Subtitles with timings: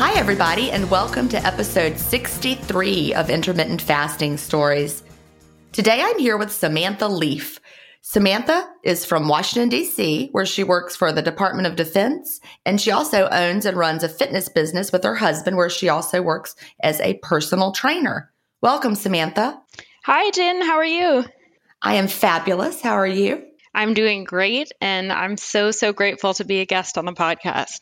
[0.00, 5.02] Hi, everybody, and welcome to episode 63 of Intermittent Fasting Stories.
[5.72, 7.60] Today I'm here with Samantha Leaf.
[8.00, 12.90] Samantha is from Washington, D.C., where she works for the Department of Defense, and she
[12.90, 16.98] also owns and runs a fitness business with her husband, where she also works as
[17.00, 18.32] a personal trainer.
[18.62, 19.60] Welcome, Samantha.
[20.06, 20.62] Hi, Gin.
[20.62, 21.26] How are you?
[21.82, 22.80] I am fabulous.
[22.80, 23.44] How are you?
[23.74, 27.80] I'm doing great, and I'm so, so grateful to be a guest on the podcast.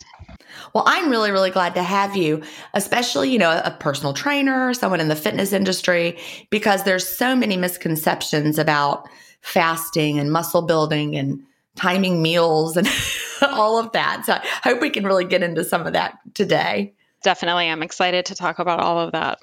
[0.74, 2.42] Well, I'm really, really glad to have you,
[2.74, 6.18] especially, you know, a personal trainer, someone in the fitness industry,
[6.50, 9.08] because there's so many misconceptions about
[9.40, 11.42] fasting and muscle building and
[11.76, 12.88] timing meals and
[13.42, 14.24] all of that.
[14.24, 16.94] So I hope we can really get into some of that today.
[17.22, 17.68] Definitely.
[17.68, 19.38] I'm excited to talk about all of that.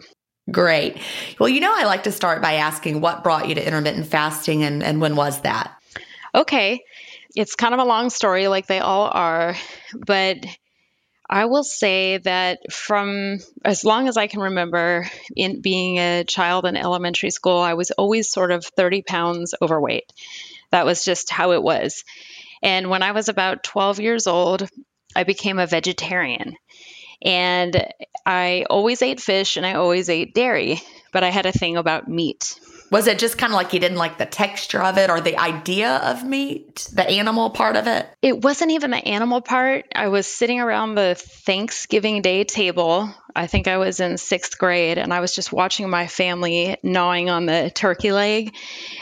[0.52, 0.98] Great.
[1.40, 4.64] Well, you know, I like to start by asking what brought you to intermittent fasting
[4.64, 5.72] and, and when was that?
[6.36, 6.84] Okay.
[7.36, 9.56] It's kind of a long story, like they all are,
[10.06, 10.46] but
[11.30, 16.66] I will say that from as long as I can remember, in being a child
[16.66, 20.12] in elementary school, I was always sort of 30 pounds overweight.
[20.72, 22.04] That was just how it was.
[22.62, 24.68] And when I was about 12 years old,
[25.16, 26.56] I became a vegetarian.
[27.24, 27.88] And
[28.26, 32.08] I always ate fish and I always ate dairy, but I had a thing about
[32.08, 32.60] meat.
[32.92, 35.38] Was it just kind of like you didn't like the texture of it or the
[35.38, 38.08] idea of meat, the animal part of it?
[38.22, 39.86] It wasn't even the animal part.
[39.96, 43.14] I was sitting around the Thanksgiving Day table.
[43.36, 47.30] I think I was in sixth grade and I was just watching my family gnawing
[47.30, 48.56] on the turkey leg.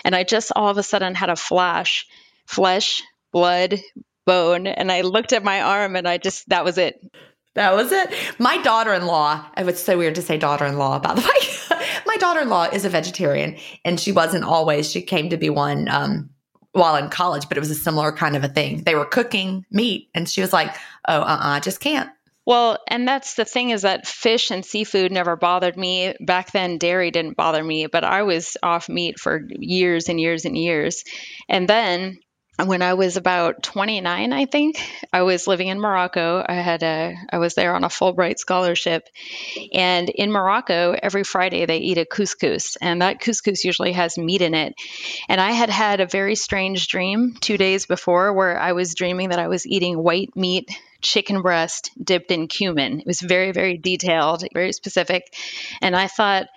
[0.04, 2.08] And I just all of a sudden had a flash
[2.46, 3.02] flesh,
[3.32, 3.80] blood,
[4.26, 4.68] bone.
[4.68, 7.00] And I looked at my arm and I just, that was it.
[7.56, 8.12] That was it.
[8.40, 11.48] My daughter in law, it's so weird to say daughter in law, by the way.
[12.24, 14.90] My daughter in law is a vegetarian, and she wasn't always.
[14.90, 16.30] She came to be one um,
[16.72, 18.82] while in college, but it was a similar kind of a thing.
[18.84, 20.74] They were cooking meat, and she was like,
[21.06, 22.10] "Oh, uh, uh-uh, uh just can't."
[22.46, 26.16] Well, and that's the thing is that fish and seafood never bothered me.
[26.22, 30.46] Back then, dairy didn't bother me, but I was off meat for years and years
[30.46, 31.04] and years.
[31.50, 32.20] And then
[32.60, 34.80] when I was about 29, I think
[35.12, 36.44] I was living in Morocco.
[36.48, 39.10] I had a, I was there on a Fulbright scholarship,
[39.74, 44.42] and in Morocco, every Friday they eat a couscous, and that couscous usually has meat
[44.42, 44.76] in it.
[45.28, 49.30] And I had had a very strange dream two days before, where I was dreaming
[49.30, 50.70] that I was eating white meat
[51.02, 53.00] chicken breast dipped in cumin.
[53.00, 55.34] It was very, very detailed, very specific,
[55.82, 56.48] and I thought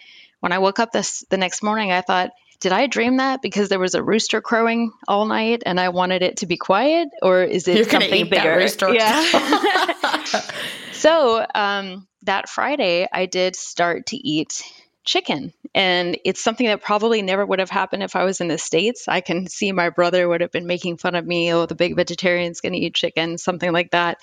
[0.40, 2.30] when I woke up this the next morning, I thought
[2.60, 6.22] did I dream that because there was a rooster crowing all night and I wanted
[6.22, 8.56] it to be quiet, or is it You're something bigger?
[8.56, 8.92] rooster.
[8.92, 10.24] Yeah.
[10.92, 14.62] so um, that Friday, I did start to eat
[15.04, 18.58] chicken, and it's something that probably never would have happened if I was in the
[18.58, 19.06] states.
[19.06, 21.52] I can see my brother would have been making fun of me.
[21.52, 24.18] Oh, the big vegetarian's going to eat chicken, something like that.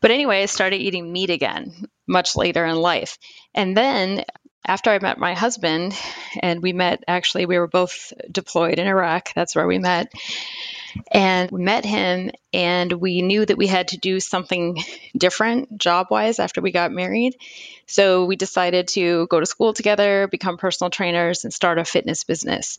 [0.00, 3.18] But anyway, I started eating meat again much later in life.
[3.54, 4.24] And then
[4.66, 5.94] after I met my husband,
[6.40, 9.32] and we met actually, we were both deployed in Iraq.
[9.34, 10.12] That's where we met.
[11.12, 14.82] And we met him, and we knew that we had to do something
[15.16, 17.36] different job wise after we got married.
[17.86, 22.24] So we decided to go to school together, become personal trainers, and start a fitness
[22.24, 22.78] business.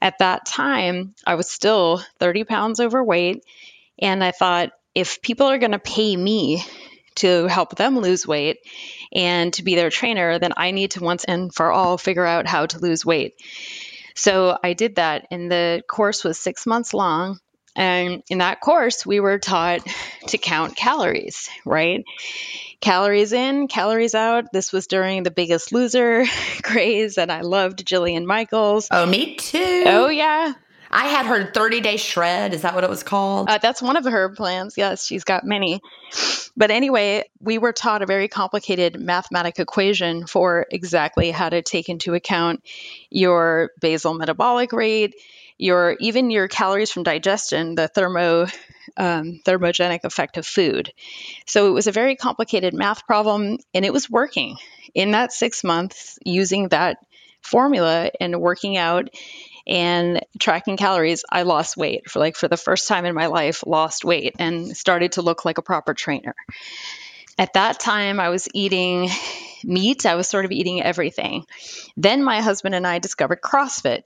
[0.00, 3.44] At that time, I was still 30 pounds overweight.
[3.98, 6.64] And I thought, if people are going to pay me
[7.18, 8.58] to help them lose weight
[9.12, 12.46] and to be their trainer, then I need to once and for all figure out
[12.46, 13.34] how to lose weight.
[14.14, 17.38] So I did that, and the course was six months long.
[17.76, 19.86] And in that course, we were taught
[20.26, 22.04] to count calories, right?
[22.80, 24.52] Calories in, calories out.
[24.52, 26.24] This was during the biggest loser
[26.62, 28.88] craze, and I loved Jillian Michaels.
[28.90, 29.84] Oh, me too.
[29.86, 30.54] Oh, yeah.
[30.90, 32.54] I had her 30 day shred.
[32.54, 33.48] Is that what it was called?
[33.48, 34.76] Uh, that's one of her plans.
[34.76, 35.80] Yes, she's got many.
[36.56, 41.88] But anyway, we were taught a very complicated mathematic equation for exactly how to take
[41.88, 42.64] into account
[43.10, 45.14] your basal metabolic rate,
[45.56, 48.46] your even your calories from digestion, the thermo
[48.96, 50.92] um, thermogenic effect of food.
[51.46, 54.56] So it was a very complicated math problem, and it was working
[54.94, 56.98] in that six months using that
[57.42, 59.08] formula and working out
[59.68, 63.62] and tracking calories, I lost weight for like for the first time in my life,
[63.66, 66.34] lost weight and started to look like a proper trainer.
[67.38, 69.10] At that time, I was eating
[69.64, 70.06] meat.
[70.06, 71.44] I was sort of eating everything.
[71.96, 74.04] Then my husband and I discovered CrossFit.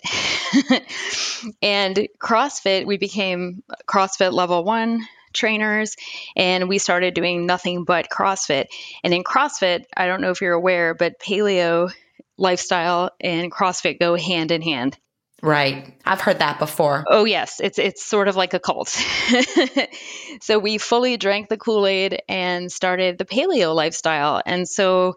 [1.63, 5.97] and CrossFit, we became CrossFit level one trainers
[6.37, 8.67] and we started doing nothing but CrossFit.
[9.03, 11.93] And in CrossFit, I don't know if you're aware, but paleo
[12.37, 14.99] lifestyle and CrossFit go hand in hand.
[15.43, 15.93] Right.
[16.05, 17.05] I've heard that before.
[17.09, 18.89] Oh yes, it's it's sort of like a cult.
[20.41, 24.41] so we fully drank the Kool-Aid and started the paleo lifestyle.
[24.47, 25.17] And so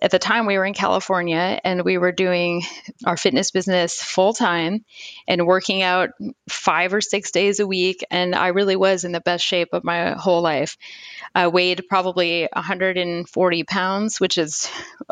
[0.00, 2.62] at the time we were in California and we were doing
[3.04, 4.82] our fitness business full time
[5.28, 6.10] and working out
[6.48, 9.84] 5 or 6 days a week and I really was in the best shape of
[9.84, 10.78] my whole life.
[11.34, 14.70] I weighed probably 140 pounds, which is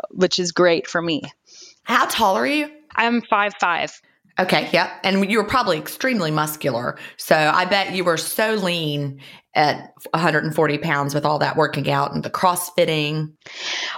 [0.09, 1.21] which is great for me.
[1.83, 2.71] How tall are you?
[2.95, 4.01] I'm five five.
[4.39, 4.89] Okay, yep.
[5.03, 6.97] And you were probably extremely muscular.
[7.17, 9.19] So I bet you were so lean
[9.53, 13.33] at 140 pounds with all that working out and the crossfitting.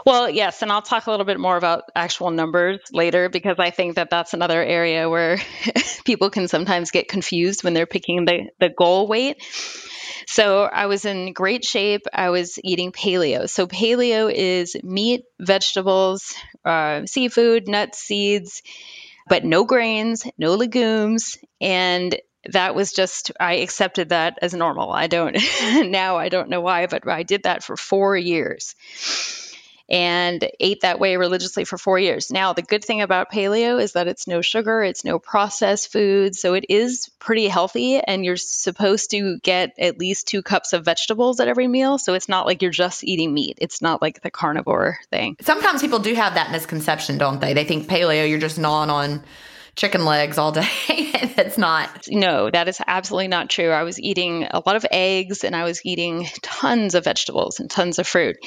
[0.03, 0.63] Well, yes.
[0.63, 4.09] And I'll talk a little bit more about actual numbers later because I think that
[4.09, 5.37] that's another area where
[6.05, 9.43] people can sometimes get confused when they're picking the, the goal weight.
[10.25, 12.01] So I was in great shape.
[12.11, 13.47] I was eating paleo.
[13.47, 16.33] So paleo is meat, vegetables,
[16.65, 18.63] uh, seafood, nuts, seeds
[19.27, 21.37] but no grains, no legumes.
[21.59, 22.19] And
[22.51, 24.91] that was just, I accepted that as normal.
[24.91, 25.37] I don't,
[25.91, 28.75] now I don't know why, but I did that for four years
[29.91, 32.31] and ate that way religiously for four years.
[32.31, 36.33] Now, the good thing about paleo is that it's no sugar, it's no processed food,
[36.33, 40.85] so it is pretty healthy, and you're supposed to get at least two cups of
[40.85, 41.97] vegetables at every meal.
[41.97, 43.57] So it's not like you're just eating meat.
[43.59, 45.35] It's not like the carnivore thing.
[45.41, 47.53] Sometimes people do have that misconception, don't they?
[47.53, 49.23] They think paleo, you're just gnawing on
[49.75, 50.67] chicken legs all day.
[51.37, 52.07] It's not.
[52.09, 53.71] No, that is absolutely not true.
[53.71, 57.69] I was eating a lot of eggs and I was eating tons of vegetables and
[57.69, 58.37] tons of fruit.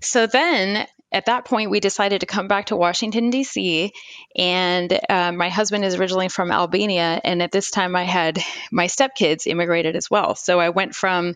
[0.00, 3.92] So then at that point, we decided to come back to Washington, D.C.
[4.36, 7.20] And uh, my husband is originally from Albania.
[7.24, 8.38] And at this time, I had
[8.70, 10.34] my stepkids immigrated as well.
[10.34, 11.34] So I went from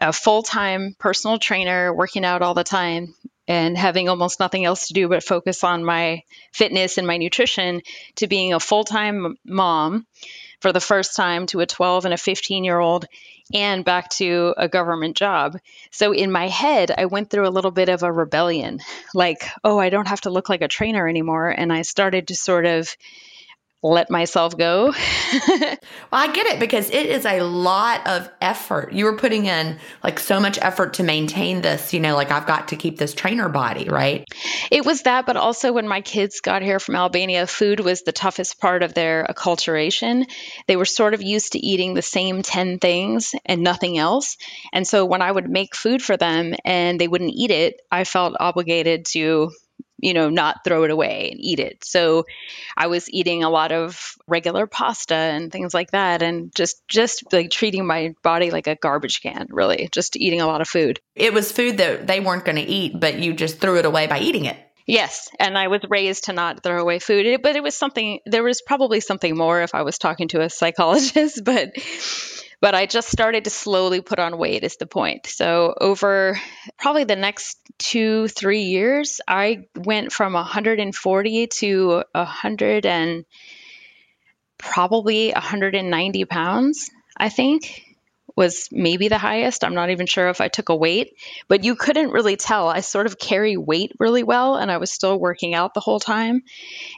[0.00, 3.14] a full time personal trainer, working out all the time,
[3.46, 6.22] and having almost nothing else to do but focus on my
[6.52, 7.82] fitness and my nutrition
[8.16, 10.06] to being a full time mom
[10.60, 13.06] for the first time to a 12 and a 15 year old
[13.52, 15.58] and back to a government job.
[15.90, 18.80] So in my head, I went through a little bit of a rebellion
[19.12, 21.50] like, oh, I don't have to look like a trainer anymore.
[21.50, 22.96] And I started to sort of
[23.84, 24.86] let myself go.
[25.48, 25.78] well,
[26.10, 28.94] I get it because it is a lot of effort.
[28.94, 32.46] You were putting in like so much effort to maintain this, you know, like I've
[32.46, 34.24] got to keep this trainer body, right?
[34.70, 38.12] It was that, but also when my kids got here from Albania, food was the
[38.12, 40.24] toughest part of their acculturation.
[40.66, 44.38] They were sort of used to eating the same 10 things and nothing else.
[44.72, 48.04] And so when I would make food for them and they wouldn't eat it, I
[48.04, 49.50] felt obligated to
[49.98, 51.84] you know, not throw it away and eat it.
[51.84, 52.26] So
[52.76, 57.32] I was eating a lot of regular pasta and things like that and just just
[57.32, 61.00] like treating my body like a garbage can, really, just eating a lot of food.
[61.14, 64.06] It was food that they weren't going to eat, but you just threw it away
[64.06, 64.56] by eating it.
[64.86, 68.42] Yes, and I was raised to not throw away food, but it was something there
[68.42, 71.72] was probably something more if I was talking to a psychologist, but
[72.64, 75.26] but I just started to slowly put on weight, is the point.
[75.26, 76.40] So, over
[76.78, 83.26] probably the next two, three years, I went from 140 to 100 and
[84.56, 87.93] probably 190 pounds, I think
[88.36, 89.64] was maybe the highest.
[89.64, 91.16] I'm not even sure if I took a weight,
[91.48, 92.68] but you couldn't really tell.
[92.68, 96.00] I sort of carry weight really well and I was still working out the whole
[96.00, 96.42] time.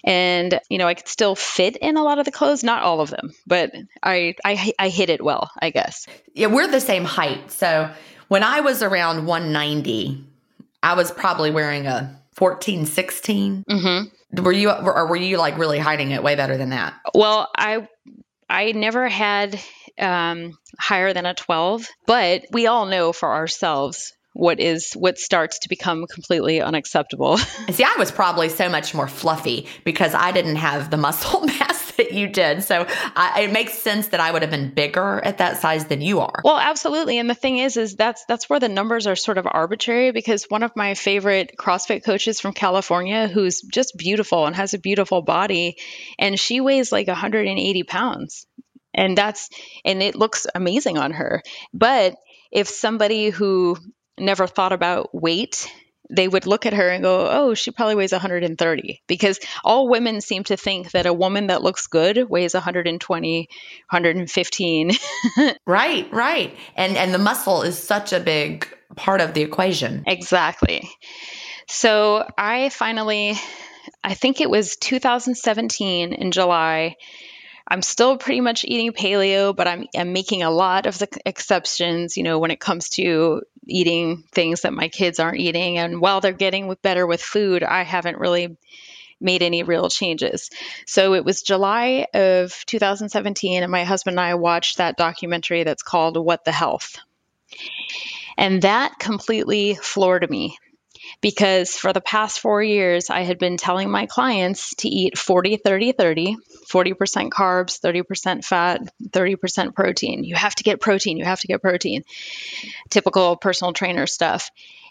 [0.05, 3.01] And, you know, I could still fit in a lot of the clothes, not all
[3.01, 6.07] of them, but I I I hit it well, I guess.
[6.35, 7.51] Yeah, we're the same height.
[7.51, 7.91] So,
[8.29, 10.25] when I was around 190,
[10.83, 13.65] I was probably wearing a 14, 16.
[13.69, 14.43] Mm-hmm.
[14.43, 16.95] Were you or were you like really hiding it way better than that?
[17.15, 17.89] Well, I
[18.49, 19.61] I never had
[19.99, 25.61] um, higher than a 12, but we all know for ourselves what is what starts
[25.61, 27.39] to become completely unacceptable.
[27.71, 31.76] See, I was probably so much more fluffy because I didn't have the muscle mass
[31.97, 32.63] that you did.
[32.63, 36.01] So I, it makes sense that I would have been bigger at that size than
[36.01, 36.41] you are.
[36.45, 37.19] Well, absolutely.
[37.19, 40.45] And the thing is, is that's that's where the numbers are sort of arbitrary because
[40.49, 45.23] one of my favorite CrossFit coaches from California, who's just beautiful and has a beautiful
[45.23, 45.77] body,
[46.19, 48.47] and she weighs like 180 pounds
[48.97, 49.51] and that's
[49.85, 52.17] and it looks amazing on her but
[52.51, 53.77] if somebody who
[54.19, 55.71] never thought about weight
[56.11, 60.21] they would look at her and go, "Oh, she probably weighs 130." Because all women
[60.21, 63.49] seem to think that a woman that looks good weighs 120,
[63.91, 64.91] 115.
[65.67, 66.57] right, right.
[66.77, 70.05] And and the muscle is such a big part of the equation.
[70.07, 70.89] Exactly.
[71.69, 73.37] So, I finally
[74.03, 76.97] I think it was 2017 in July
[77.69, 82.17] I'm still pretty much eating paleo, but I'm, I'm making a lot of the exceptions,
[82.17, 85.79] you know, when it comes to eating things that my kids aren't eating.
[85.79, 88.57] And while they're getting better with food, I haven't really
[89.21, 90.51] made any real changes.
[90.87, 95.83] So it was July of 2017, and my husband and I watched that documentary that's
[95.83, 96.97] called What the Health.
[98.37, 100.59] And that completely floored me
[101.21, 105.57] because for the past four years, I had been telling my clients to eat 40,
[105.57, 106.37] 30, 30,
[106.71, 110.25] 40% carbs, 30% fat, 30% protein.
[110.25, 111.17] You have to get protein.
[111.17, 112.05] You have to get protein.
[112.91, 114.51] Typical personal trainer stuff.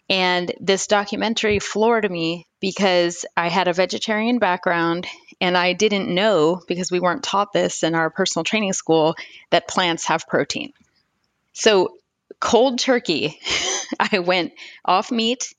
[0.09, 5.07] And this documentary floored me because I had a vegetarian background
[5.41, 9.15] and I didn't know, because we weren't taught this in our personal training school,
[9.49, 10.71] that plants have protein.
[11.53, 11.97] So,
[12.39, 13.39] cold turkey,
[13.99, 14.53] I went
[14.83, 15.53] off meat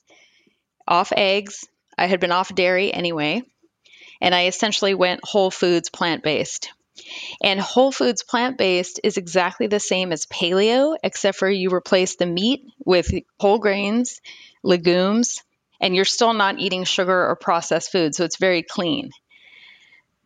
[0.87, 1.67] off eggs.
[1.97, 3.43] I had been off dairy anyway.
[4.21, 6.71] And I essentially went whole foods plant based.
[7.43, 12.17] And whole foods plant based is exactly the same as paleo, except for you replace
[12.17, 14.21] the meat with whole grains,
[14.63, 15.43] legumes,
[15.81, 18.15] and you're still not eating sugar or processed food.
[18.15, 19.11] So it's very clean.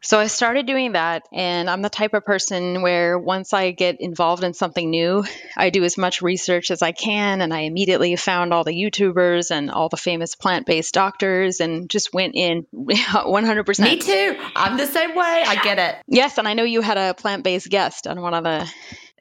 [0.02, 4.00] So I started doing that, and I'm the type of person where once I get
[4.00, 5.24] involved in something new,
[5.56, 9.50] I do as much research as I can, and I immediately found all the YouTubers
[9.50, 13.80] and all the famous plant based doctors and just went in 100%.
[13.80, 14.36] Me too.
[14.56, 15.44] I'm the same way.
[15.46, 15.96] I get it.
[16.06, 18.72] Yes, and I know you had a plant based guest on one of the.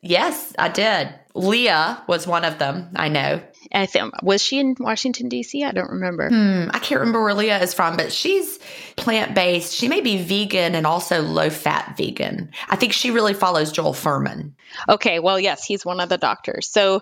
[0.01, 1.13] Yes, I did.
[1.35, 2.91] Leah was one of them.
[2.95, 3.41] I know.
[3.71, 5.63] I think was she in Washington D.C.
[5.63, 6.29] I don't remember.
[6.29, 8.59] Hmm, I can't remember where Leah is from, but she's
[8.95, 9.75] plant based.
[9.75, 12.51] She may be vegan and also low fat vegan.
[12.69, 14.53] I think she really follows Joel Fuhrman.
[14.87, 16.69] Okay, well, yes, he's one of the doctors.
[16.69, 17.01] So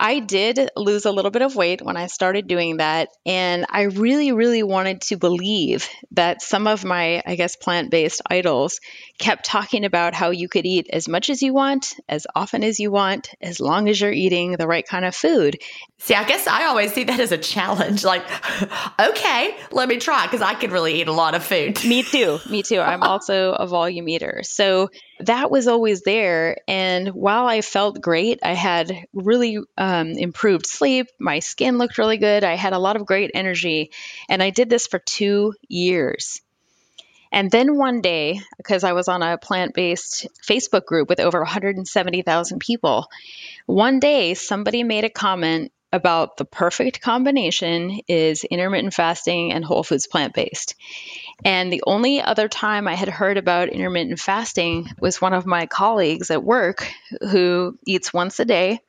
[0.00, 3.10] I did lose a little bit of weight when I started doing that.
[3.26, 8.22] And I really, really wanted to believe that some of my, I guess, plant based
[8.28, 8.80] idols
[9.20, 12.80] kept talking about how you could eat as much as you want, as often as
[12.80, 15.58] you want, as long as you're eating the right kind of food.
[15.98, 18.02] See, I guess I always see that as a challenge.
[18.02, 18.24] Like,
[19.00, 21.84] okay, let me try because I could really eat a lot of food.
[21.84, 22.38] me too.
[22.48, 22.80] Me too.
[22.80, 24.40] I'm also a volume eater.
[24.42, 24.88] So
[25.20, 26.56] that was always there.
[26.66, 31.08] And while I felt great, I had really um, improved sleep.
[31.18, 32.42] My skin looked really good.
[32.42, 33.90] I had a lot of great energy.
[34.30, 36.40] And I did this for two years.
[37.32, 41.38] And then one day, because I was on a plant based Facebook group with over
[41.38, 43.08] 170,000 people,
[43.66, 49.82] one day somebody made a comment about the perfect combination is intermittent fasting and whole
[49.82, 50.74] foods plant based.
[51.44, 55.66] And the only other time I had heard about intermittent fasting was one of my
[55.66, 56.88] colleagues at work
[57.22, 58.80] who eats once a day.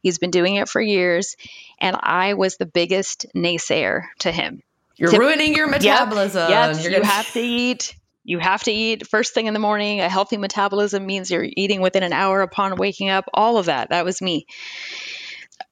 [0.00, 1.36] He's been doing it for years.
[1.78, 4.62] And I was the biggest naysayer to him.
[4.98, 6.50] You're to, ruining your metabolism.
[6.50, 6.84] Yep, yep.
[6.84, 7.06] you gonna...
[7.06, 7.94] have to eat.
[8.24, 10.00] You have to eat first thing in the morning.
[10.00, 13.24] A healthy metabolism means you're eating within an hour upon waking up.
[13.32, 13.90] All of that.
[13.90, 14.46] That was me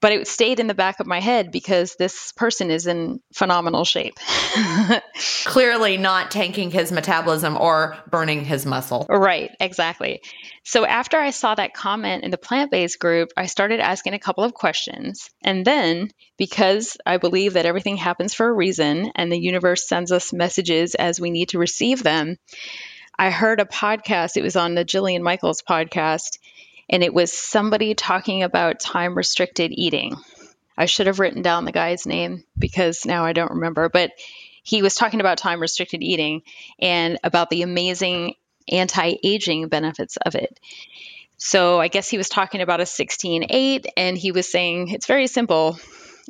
[0.01, 3.85] but it stayed in the back of my head because this person is in phenomenal
[3.85, 4.19] shape.
[5.45, 9.07] Clearly not tanking his metabolism or burning his muscle.
[9.09, 10.21] Right, exactly.
[10.65, 14.19] So after I saw that comment in the plant based group, I started asking a
[14.19, 15.31] couple of questions.
[15.43, 20.13] And then, because I believe that everything happens for a reason and the universe sends
[20.13, 22.37] us messages as we need to receive them,
[23.19, 24.37] I heard a podcast.
[24.37, 26.39] It was on the Jillian Michaels podcast
[26.89, 30.17] and it was somebody talking about time restricted eating.
[30.79, 34.13] I should have written down the guy's name because now I don't remember, but
[34.63, 36.43] he was talking about time restricted eating
[36.79, 38.35] and about the amazing
[38.69, 40.59] anti aging benefits of it.
[41.39, 45.07] So I guess he was talking about a 16 8, and he was saying it's
[45.07, 45.79] very simple.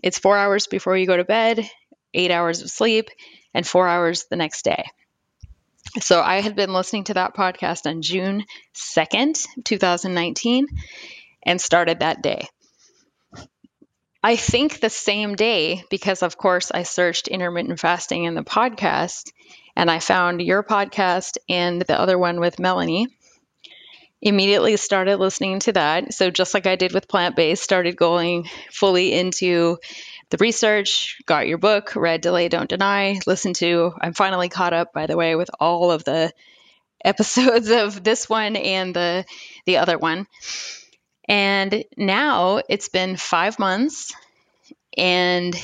[0.03, 1.69] It's four hours before you go to bed,
[2.13, 3.09] eight hours of sleep,
[3.55, 4.85] and four hours the next day.
[6.00, 10.67] So I had been listening to that podcast on June 2nd, 2019,
[11.43, 12.49] and started that day.
[14.23, 19.31] I think the same day, because of course I searched intermittent fasting in the podcast
[19.75, 23.07] and I found your podcast and the other one with Melanie.
[24.21, 26.12] Immediately started listening to that.
[26.12, 29.79] So, just like I did with plant based, started going fully into
[30.30, 33.92] the research, got your book, read Delay Don't Deny, listened to.
[34.00, 36.33] I'm finally caught up, by the way, with all of the
[37.04, 39.25] episodes of this one and the
[39.67, 40.26] the other one.
[41.28, 44.12] And now it's been five months,
[44.97, 45.54] and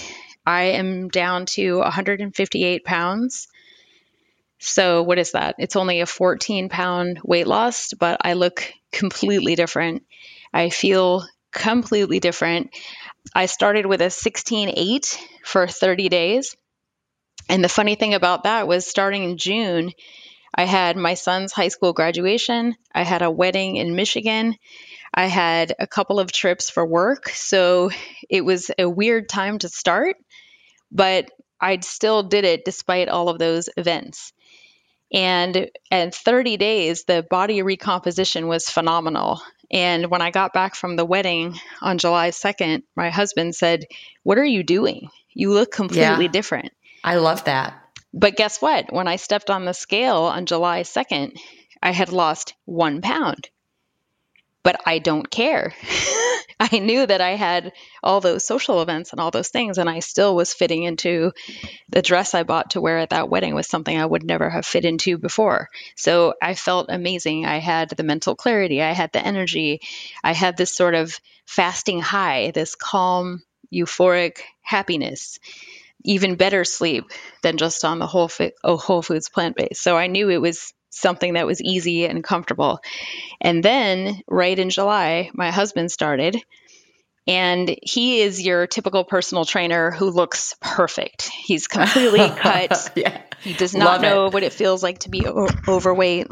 [0.44, 3.48] I am down to 158 pounds.
[4.58, 5.56] So, what is that?
[5.58, 10.04] It's only a 14 pound weight loss, but I look completely different.
[10.52, 12.70] I feel completely different.
[13.34, 16.56] I started with a 16.8 for 30 days.
[17.48, 19.92] And the funny thing about that was starting in June,
[20.54, 24.56] I had my son's high school graduation, I had a wedding in Michigan,
[25.14, 27.28] I had a couple of trips for work.
[27.30, 27.90] So
[28.28, 30.16] it was a weird time to start,
[30.90, 31.30] but
[31.60, 34.32] I still did it despite all of those events.
[35.12, 39.42] And at 30 days, the body recomposition was phenomenal.
[39.72, 43.86] And when I got back from the wedding on July 2nd, my husband said,
[44.22, 45.08] What are you doing?
[45.32, 46.72] You look completely yeah, different.
[47.02, 47.74] I love that.
[48.12, 48.92] But guess what?
[48.92, 51.38] When I stepped on the scale on July 2nd,
[51.82, 53.48] I had lost one pound.
[54.62, 55.74] But I don't care.
[56.60, 57.72] I knew that I had
[58.04, 61.32] all those social events and all those things, and I still was fitting into
[61.88, 64.64] the dress I bought to wear at that wedding was something I would never have
[64.64, 65.68] fit into before.
[65.96, 67.46] So I felt amazing.
[67.46, 69.80] I had the mental clarity, I had the energy,
[70.22, 75.40] I had this sort of fasting high, this calm, euphoric happiness.
[76.04, 77.04] Even better sleep
[77.42, 79.82] than just on the whole, fi- oh, whole foods plant based.
[79.82, 82.80] So I knew it was something that was easy and comfortable.
[83.40, 86.36] And then, right in July, my husband started.
[87.26, 91.28] And he is your typical personal trainer who looks perfect.
[91.28, 92.90] He's completely cut.
[92.96, 93.22] yeah.
[93.42, 94.34] He does not Love know it.
[94.34, 96.26] what it feels like to be o- overweight,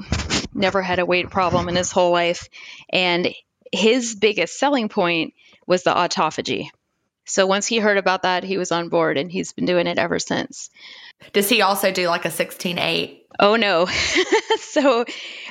[0.53, 2.49] never had a weight problem in his whole life.
[2.89, 3.29] And
[3.73, 5.35] his biggest selling point
[5.67, 6.71] was the autophagy.
[7.31, 9.99] So once he heard about that, he was on board and he's been doing it
[9.99, 10.69] ever since.
[11.33, 13.27] Does he also do like a 16 8?
[13.39, 13.87] Oh, no.
[14.59, 15.05] so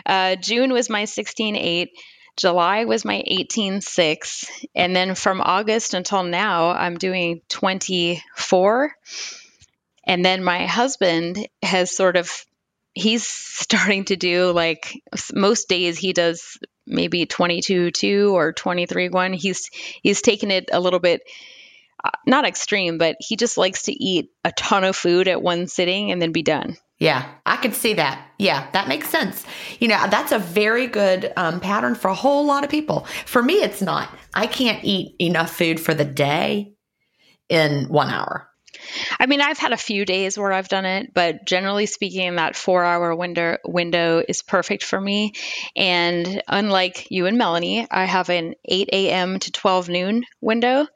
[0.05, 1.89] uh, June was my 16 8.
[2.35, 4.45] July was my 18 6.
[4.75, 8.93] And then from August until now, I'm doing 24.
[10.03, 12.29] And then my husband has sort of,
[12.93, 15.01] he's starting to do like
[15.33, 19.31] most days he does maybe 22 2 or 23 1.
[19.31, 19.69] He's,
[20.03, 21.21] he's taken it a little bit
[22.25, 26.11] not extreme, but he just likes to eat a ton of food at one sitting
[26.11, 26.77] and then be done.
[26.99, 28.27] Yeah, I could see that.
[28.37, 29.45] Yeah, that makes sense.
[29.79, 33.05] You know, that's a very good um, pattern for a whole lot of people.
[33.25, 34.09] For me, it's not.
[34.33, 36.73] I can't eat enough food for the day.
[37.49, 38.47] in one hour?
[39.19, 42.55] I mean, I've had a few days where I've done it, but generally speaking, that
[42.55, 45.33] four hour window window is perfect for me.
[45.75, 49.39] And unlike you and Melanie, I have an 8 a.m.
[49.39, 50.87] to 12 noon window.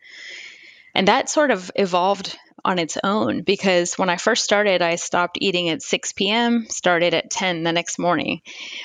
[0.95, 5.37] And that sort of evolved on its own because when I first started, I stopped
[5.41, 8.41] eating at 6 p.m., started at 10 the next morning.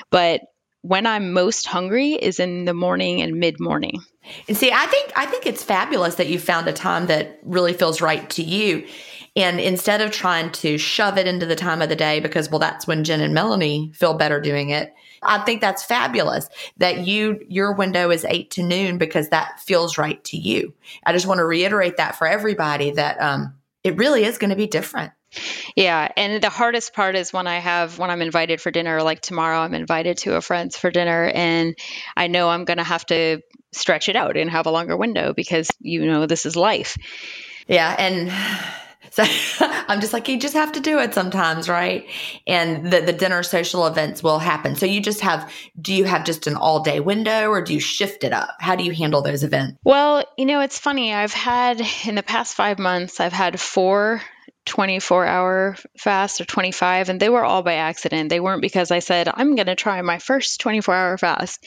[0.09, 0.41] But
[0.81, 4.01] when I'm most hungry is in the morning and mid morning.
[4.47, 7.73] And see, I think I think it's fabulous that you found a time that really
[7.73, 8.87] feels right to you.
[9.35, 12.59] And instead of trying to shove it into the time of the day because well
[12.59, 14.93] that's when Gin and Melanie feel better doing it.
[15.21, 19.97] I think that's fabulous that you your window is 8 to noon because that feels
[19.97, 20.73] right to you.
[21.05, 24.55] I just want to reiterate that for everybody that um it really is going to
[24.55, 25.13] be different.
[25.75, 29.21] Yeah, and the hardest part is when I have when I'm invited for dinner like
[29.21, 31.77] tomorrow I'm invited to a friend's for dinner and
[32.17, 35.33] I know I'm going to have to stretch it out and have a longer window
[35.33, 36.97] because you know this is life.
[37.67, 38.31] Yeah, and
[39.11, 39.23] so
[39.87, 42.07] I'm just like you just have to do it sometimes, right?
[42.47, 44.75] And the the dinner social events will happen.
[44.75, 47.79] So you just have do you have just an all day window or do you
[47.79, 48.49] shift it up?
[48.59, 49.77] How do you handle those events?
[49.83, 51.13] Well, you know, it's funny.
[51.13, 54.21] I've had in the past 5 months I've had 4
[54.65, 58.99] 24 hour fast or 25 and they were all by accident they weren't because i
[58.99, 61.65] said i'm going to try my first 24 hour fast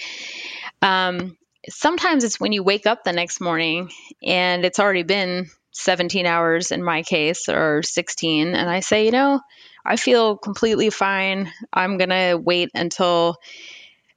[0.83, 1.37] um,
[1.69, 3.91] sometimes it's when you wake up the next morning
[4.23, 9.11] and it's already been 17 hours in my case or 16 and i say you
[9.11, 9.41] know
[9.85, 13.37] i feel completely fine i'm going to wait until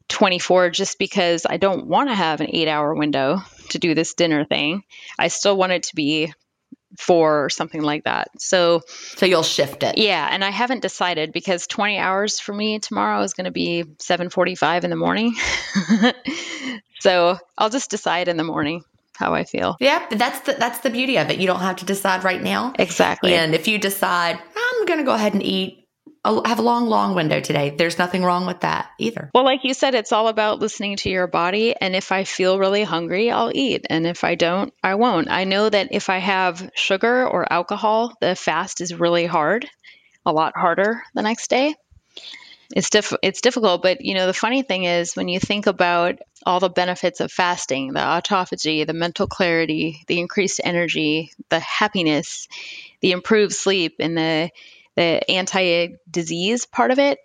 [0.09, 4.13] 24 just because i don't want to have an eight hour window to do this
[4.13, 4.83] dinner thing
[5.17, 6.31] i still want it to be
[6.97, 8.29] four or something like that.
[8.39, 9.97] So so you'll shift it.
[9.97, 13.83] Yeah, and I haven't decided because 20 hours for me tomorrow is going to be
[13.83, 15.35] 7:45 in the morning.
[16.99, 18.83] so I'll just decide in the morning
[19.15, 19.75] how I feel.
[19.79, 21.39] Yeah, that's the that's the beauty of it.
[21.39, 22.73] You don't have to decide right now.
[22.77, 23.33] Exactly.
[23.33, 25.85] And if you decide I'm going to go ahead and eat
[26.25, 27.69] I have a long, long window today.
[27.69, 29.29] There's nothing wrong with that either.
[29.35, 31.75] Well, like you said, it's all about listening to your body.
[31.79, 33.85] And if I feel really hungry, I'll eat.
[33.91, 35.29] And if I don't, I won't.
[35.29, 39.67] I know that if I have sugar or alcohol, the fast is really hard,
[40.25, 41.75] a lot harder the next day.
[42.73, 46.19] It's diff- it's difficult, but you know the funny thing is when you think about
[46.45, 52.47] all the benefits of fasting, the autophagy, the mental clarity, the increased energy, the happiness,
[53.01, 54.49] the improved sleep, and the
[54.95, 57.19] the anti disease part of it,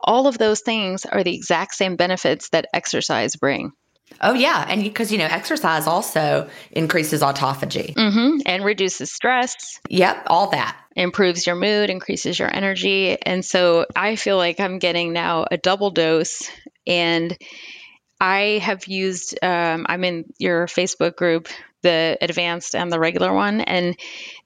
[0.00, 3.72] all of those things are the exact same benefits that exercise bring.
[4.20, 8.38] Oh yeah, and because you know exercise also increases autophagy mm-hmm.
[8.46, 9.80] and reduces stress.
[9.88, 14.78] Yep, all that improves your mood, increases your energy, and so I feel like I'm
[14.78, 16.50] getting now a double dose.
[16.86, 17.36] And
[18.20, 19.38] I have used.
[19.42, 21.48] Um, I'm in your Facebook group,
[21.84, 23.60] the advanced and the regular one.
[23.60, 23.96] And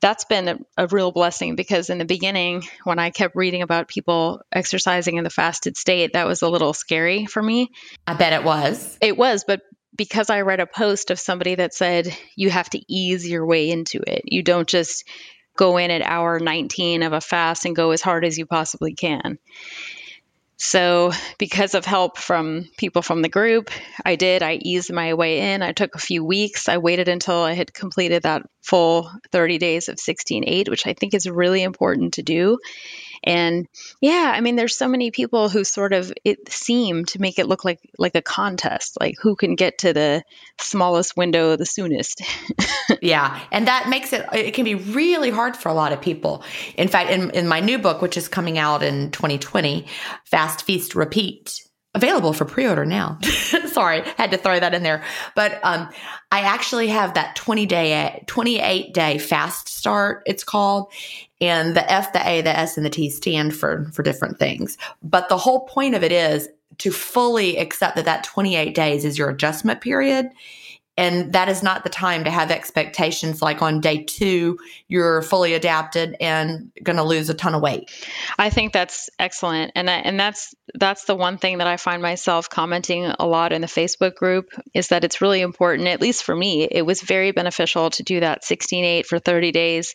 [0.01, 3.89] that's been a, a, real blessing because in the beginning, when I kept reading about
[3.89, 7.71] people exercising in the fasted state, that was a little scary for me.
[8.07, 8.99] I bet it was.
[9.01, 9.63] It was, but
[9.97, 13.71] because I read a post of somebody that said you have to ease your way
[13.71, 15.05] into it, you don't just
[15.57, 18.95] go in at hour 19 of a fast and go as hard as you possibly
[18.95, 19.39] can.
[20.61, 23.71] So, because of help from people from the group,
[24.05, 24.43] I did.
[24.43, 25.63] I eased my way in.
[25.63, 26.69] I took a few weeks.
[26.69, 31.15] I waited until I had completed that full 30 days of 16.8, which I think
[31.15, 32.59] is really important to do.
[33.25, 33.67] And
[34.01, 37.47] yeah, I mean, there's so many people who sort of it seem to make it
[37.47, 40.23] look like like a contest, like who can get to the
[40.61, 42.23] smallest window the soonest.
[43.03, 46.45] yeah, and that makes it it can be really hard for a lot of people.
[46.77, 49.87] In fact, in in my new book, which is coming out in 2020,
[50.25, 53.19] Fast Feast Repeat available for pre-order now.
[53.67, 55.03] Sorry, had to throw that in there.
[55.35, 55.89] But um,
[56.31, 60.93] I actually have that 20 day, 28 day fast start, it's called.
[61.41, 64.77] And the F, the A, the S, and the T stand for, for different things.
[65.03, 66.49] But the whole point of it is
[66.79, 70.31] to fully accept that that 28 days is your adjustment period
[70.99, 74.59] and that is not the time to have expectations like on day two,
[74.89, 77.89] you're fully adapted and going to lose a ton of weight.
[78.37, 79.73] I think that's excellent.
[79.77, 83.61] And, and that's, that's the one thing that I find myself commenting a lot in
[83.61, 87.31] the Facebook group is that it's really important, at least for me, it was very
[87.31, 89.95] beneficial to do that 16-8 for 30 days.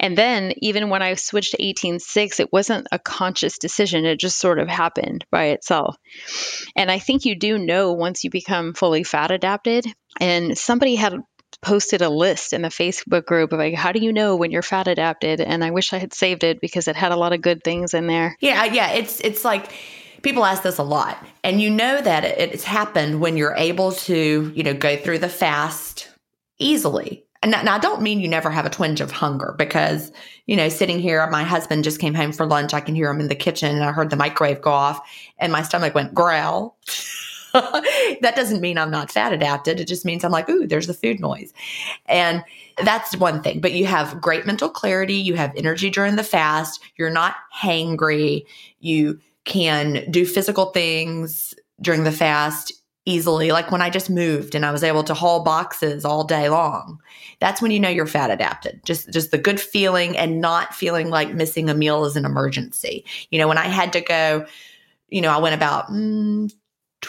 [0.00, 4.04] And then even when I switched to 18.6, it wasn't a conscious decision.
[4.04, 5.96] It just sort of happened by itself.
[6.76, 9.86] And I think you do know once you become fully fat adapted
[10.20, 11.20] and somebody had
[11.62, 14.62] posted a list in the Facebook group of like, how do you know when you're
[14.62, 15.40] fat adapted?
[15.40, 17.94] And I wish I had saved it because it had a lot of good things
[17.94, 18.36] in there.
[18.40, 18.92] Yeah, yeah.
[18.92, 19.72] It's it's like
[20.22, 24.52] people ask this a lot, and you know that it's happened when you're able to,
[24.54, 26.08] you know, go through the fast
[26.58, 27.25] easily.
[27.46, 30.10] And, and I don't mean you never have a twinge of hunger because,
[30.46, 32.74] you know, sitting here, my husband just came home for lunch.
[32.74, 35.52] I can hear him in the kitchen and I heard the microwave go off and
[35.52, 36.76] my stomach went growl.
[37.52, 39.78] that doesn't mean I'm not fat adapted.
[39.78, 41.52] It just means I'm like, ooh, there's the food noise.
[42.06, 42.42] And
[42.82, 43.60] that's one thing.
[43.60, 45.14] But you have great mental clarity.
[45.14, 46.82] You have energy during the fast.
[46.96, 48.44] You're not hangry.
[48.80, 52.72] You can do physical things during the fast
[53.06, 53.52] easily.
[53.52, 57.00] Like when I just moved and I was able to haul boxes all day long.
[57.40, 58.80] That's when you know you're fat adapted.
[58.84, 63.04] Just just the good feeling and not feeling like missing a meal is an emergency.
[63.30, 64.46] You know, when I had to go,
[65.08, 66.52] you know, I went about mm,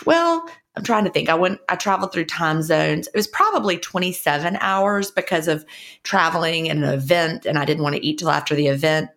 [0.06, 1.30] well, I'm trying to think.
[1.30, 3.08] I went, I traveled through time zones.
[3.08, 5.66] It was probably 27 hours because of
[6.04, 9.10] traveling and an event, and I didn't want to eat till after the event.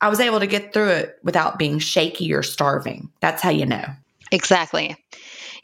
[0.00, 3.10] I was able to get through it without being shaky or starving.
[3.20, 3.86] That's how you know.
[4.30, 4.96] Exactly.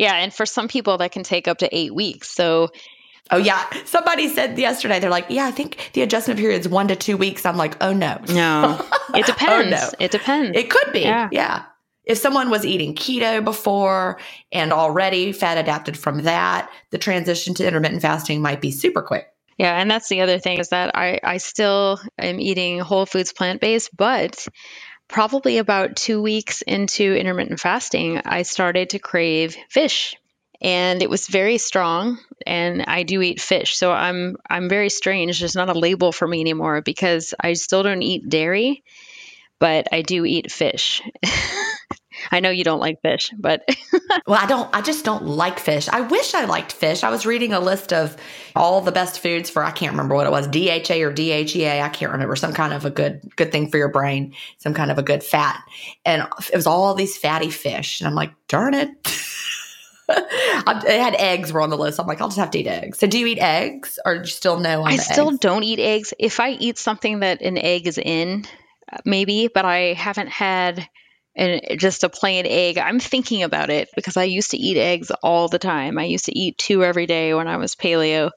[0.03, 0.15] Yeah.
[0.17, 2.31] And for some people, that can take up to eight weeks.
[2.31, 2.71] So,
[3.31, 4.99] Oh yeah, somebody said yesterday.
[4.99, 7.83] They're like, "Yeah, I think the adjustment period is one to two weeks." I'm like,
[7.83, 9.81] "Oh no, no, oh, it depends.
[9.81, 9.91] oh, no.
[10.01, 10.59] It depends.
[10.59, 11.01] It could be.
[11.03, 11.29] Yeah.
[11.31, 11.62] yeah
[12.05, 14.19] if someone was eating keto before
[14.51, 19.29] and already fat adapted from that, the transition to intermittent fasting might be super quick.
[19.59, 23.33] Yeah, and that's the other thing is that I, I still am eating whole foods
[23.33, 24.49] plant based, but
[25.12, 30.16] probably about two weeks into intermittent fasting, I started to crave fish.
[30.61, 35.40] And it was very strong, and I do eat fish, so I'm I'm very strange.
[35.40, 38.85] There's not a label for me anymore because I still don't eat dairy,
[39.59, 41.03] but I do eat fish.
[42.31, 43.65] I know you don't like fish, but
[44.27, 44.69] well, I don't.
[44.75, 45.89] I just don't like fish.
[45.89, 47.03] I wish I liked fish.
[47.03, 48.17] I was reading a list of
[48.55, 51.83] all the best foods for I can't remember what it was, DHA or DHEA.
[51.83, 54.91] I can't remember some kind of a good good thing for your brain, some kind
[54.91, 55.63] of a good fat,
[56.05, 58.91] and it was all these fatty fish, and I'm like, darn it.
[60.09, 62.01] it had eggs were on the list.
[62.01, 62.99] I'm like, I'll just have to eat eggs.
[62.99, 64.83] So, do you eat eggs, or do you still know?
[64.83, 65.39] I still eggs?
[65.39, 66.15] don't eat eggs.
[66.19, 68.47] If I eat something that an egg is in,
[68.93, 70.89] uh, maybe, but I haven't had
[71.35, 72.79] and just a plain egg.
[72.79, 75.99] I'm thinking about it because I used to eat eggs all the time.
[75.99, 78.31] I used to eat two every day when I was paleo.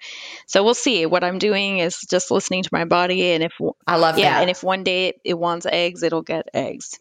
[0.47, 1.05] So we'll see.
[1.05, 3.53] What I'm doing is just listening to my body, and if
[3.85, 4.41] I love yeah, that.
[4.41, 6.99] and if one day it, it wants eggs, it'll get eggs.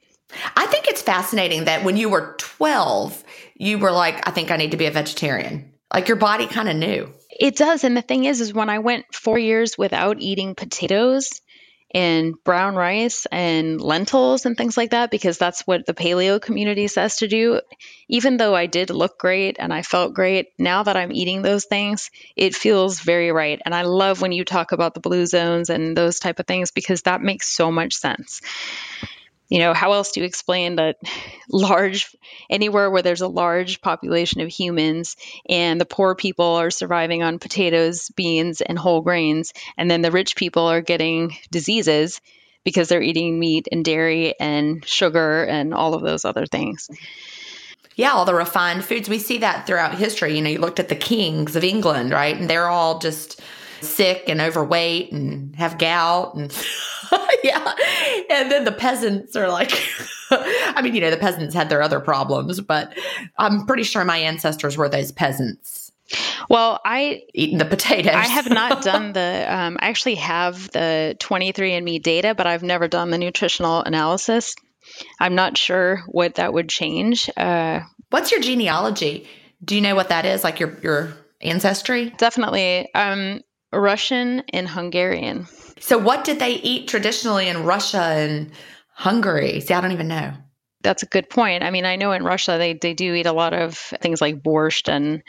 [0.56, 3.22] I think it's fascinating that when you were 12,
[3.54, 5.72] you were like, I think I need to be a vegetarian.
[5.92, 7.12] Like your body kind of knew.
[7.30, 7.84] It does.
[7.84, 11.40] And the thing is, is when I went four years without eating potatoes,
[11.94, 16.88] and brown rice and lentils and things like that because that's what the paleo community
[16.88, 17.60] says to do.
[18.08, 21.64] Even though I did look great and I felt great, now that I'm eating those
[21.64, 23.62] things, it feels very right.
[23.64, 26.72] And I love when you talk about the blue zones and those type of things
[26.72, 28.40] because that makes so much sense
[29.48, 30.96] you know, how else do you explain that
[31.50, 32.14] large,
[32.50, 35.16] anywhere where there's a large population of humans
[35.48, 40.10] and the poor people are surviving on potatoes, beans, and whole grains, and then the
[40.10, 42.20] rich people are getting diseases
[42.64, 46.88] because they're eating meat and dairy and sugar and all of those other things?
[47.96, 49.08] Yeah, all the refined foods.
[49.08, 50.34] We see that throughout history.
[50.34, 52.36] You know, you looked at the kings of England, right?
[52.36, 53.40] And they're all just
[53.80, 56.52] sick and overweight and have gout and
[57.44, 57.74] yeah.
[58.30, 59.72] And then the peasants are like
[60.30, 62.96] I mean, you know, the peasants had their other problems, but
[63.38, 65.92] I'm pretty sure my ancestors were those peasants.
[66.48, 68.14] Well, I eating the potatoes.
[68.14, 69.46] I have not done the.
[69.48, 74.54] Um, I actually have the 23andMe data, but I've never done the nutritional analysis.
[75.18, 77.30] I'm not sure what that would change.
[77.36, 79.26] Uh, What's your genealogy?
[79.64, 80.44] Do you know what that is?
[80.44, 82.10] Like your your ancestry?
[82.10, 82.92] Definitely.
[82.94, 83.40] Um,
[83.74, 85.46] Russian and Hungarian.
[85.80, 88.52] So, what did they eat traditionally in Russia and
[88.94, 89.60] Hungary?
[89.60, 90.32] See, I don't even know.
[90.82, 91.62] That's a good point.
[91.62, 94.42] I mean, I know in Russia they, they do eat a lot of things like
[94.42, 95.22] borscht and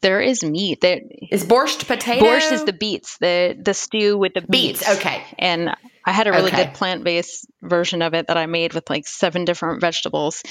[0.00, 0.80] there is meat.
[0.80, 2.24] There is borscht potato.
[2.24, 4.80] Borscht is the beets, the the stew with the beets.
[4.80, 4.98] beets.
[4.98, 5.24] Okay.
[5.38, 6.66] And I had a really okay.
[6.66, 10.42] good plant based version of it that I made with like seven different vegetables.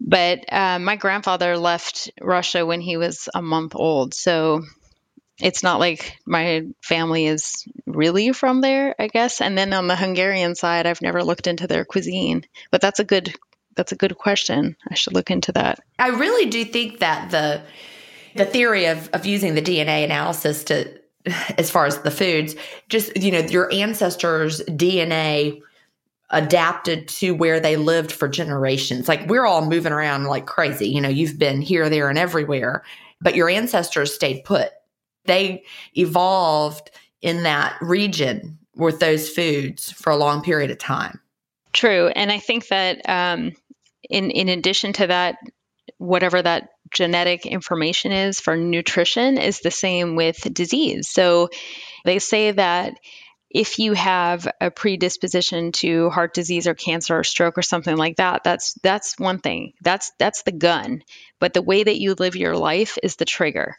[0.00, 4.62] But uh, my grandfather left Russia when he was a month old, so
[5.38, 9.40] it's not like my family is really from there, I guess.
[9.40, 13.04] And then on the Hungarian side, I've never looked into their cuisine, but that's a
[13.04, 13.34] good
[13.74, 14.76] that's a good question.
[14.88, 15.80] I should look into that.
[15.98, 17.62] I really do think that the
[18.34, 21.00] the theory of of using the DNA analysis to
[21.58, 22.56] as far as the foods,
[22.88, 25.60] just you know, your ancestors' DNA
[26.30, 29.06] adapted to where they lived for generations.
[29.06, 30.88] Like we're all moving around like crazy.
[30.88, 32.84] You know, you've been here, there, and everywhere,
[33.20, 34.70] but your ancestors stayed put
[35.26, 36.90] they evolved
[37.22, 41.20] in that region with those foods for a long period of time.
[41.72, 43.52] True, and I think that um,
[44.08, 45.36] in in addition to that,
[45.98, 51.08] whatever that genetic information is for nutrition is the same with disease.
[51.08, 51.48] So
[52.04, 52.94] they say that
[53.50, 58.16] if you have a predisposition to heart disease or cancer or stroke or something like
[58.16, 61.02] that that's that's one thing that's that's the gun
[61.38, 63.76] but the way that you live your life is the trigger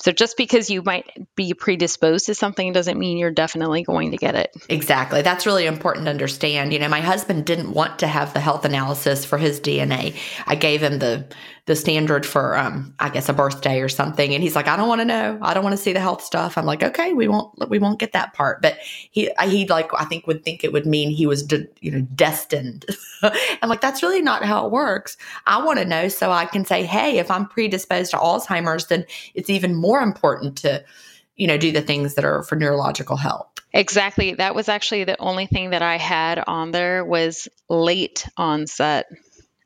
[0.00, 4.16] so just because you might be predisposed to something doesn't mean you're definitely going to
[4.16, 4.50] get it.
[4.68, 5.20] Exactly.
[5.20, 6.72] That's really important to understand.
[6.72, 10.16] You know, my husband didn't want to have the health analysis for his DNA.
[10.46, 11.26] I gave him the
[11.70, 14.88] the standard for um I guess a birthday or something and he's like I don't
[14.88, 15.38] want to know.
[15.40, 16.58] I don't want to see the health stuff.
[16.58, 20.04] I'm like, "Okay, we won't we won't get that part." But he he like I
[20.04, 22.86] think would think it would mean he was de, you know destined.
[23.22, 25.16] I'm like, "That's really not how it works.
[25.46, 29.06] I want to know so I can say, "Hey, if I'm predisposed to Alzheimer's, then
[29.34, 30.84] it's even more important to
[31.36, 34.34] you know do the things that are for neurological health." Exactly.
[34.34, 39.06] That was actually the only thing that I had on there was late onset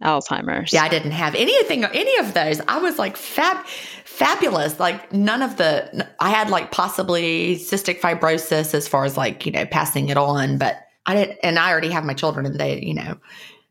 [0.05, 0.73] Alzheimer's.
[0.73, 2.61] Yeah, I didn't have anything, any of those.
[2.69, 3.65] I was like fab,
[4.05, 4.79] fabulous.
[4.79, 9.53] Like none of the, I had like possibly cystic fibrosis as far as like, you
[9.53, 12.81] know, passing it on, but I didn't, and I already have my children and they,
[12.81, 13.19] you know,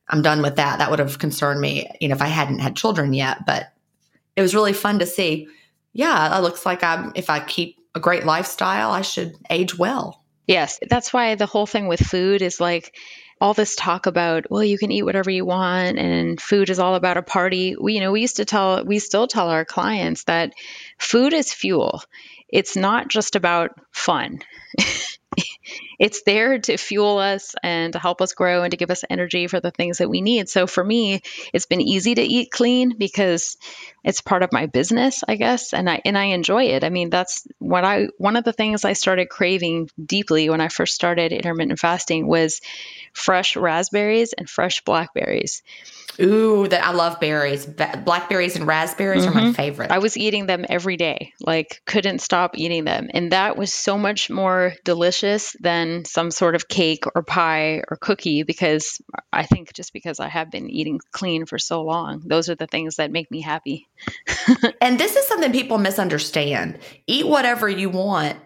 [0.10, 0.80] I'm done with that.
[0.80, 3.72] That would have concerned me, you know, if I hadn't had children yet, but
[4.36, 5.48] it was really fun to see.
[5.94, 10.24] Yeah, it looks like I'm, if I keep a great lifestyle, I should age well.
[10.48, 12.96] Yes, that's why the whole thing with food is like,
[13.44, 16.96] all this talk about well you can eat whatever you want and food is all
[16.96, 17.76] about a party.
[17.76, 20.54] We you know we used to tell we still tell our clients that
[20.98, 22.02] food is fuel.
[22.48, 24.40] It's not just about fun
[26.00, 29.48] it's there to fuel us and to help us grow and to give us energy
[29.48, 30.50] for the things that we need.
[30.50, 31.22] So for me,
[31.54, 33.58] it's been easy to eat clean because
[34.04, 36.84] it's part of my business, I guess, and I and I enjoy it.
[36.84, 40.68] I mean, that's what I one of the things I started craving deeply when I
[40.68, 42.60] first started intermittent fasting was
[43.14, 45.64] fresh raspberries and fresh blackberries.
[46.20, 47.66] Ooh, that I love berries.
[47.66, 49.32] Blackberries and raspberries mm-hmm.
[49.32, 49.54] are my mm-hmm.
[49.54, 49.92] favorite.
[49.92, 51.34] I was eating them every day.
[51.40, 53.10] Like couldn't stop eating them.
[53.14, 57.98] And that was so much more delicious than some sort of cake or pie or
[57.98, 62.50] cookie because I think just because I have been eating clean for so long, those
[62.50, 63.88] are the things that make me happy.
[64.82, 66.80] and this is something people misunderstand.
[67.06, 68.38] Eat whatever you want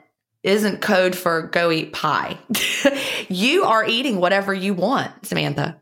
[0.44, 2.38] isn't code for go eat pie.
[3.30, 5.82] you are eating whatever you want, Samantha.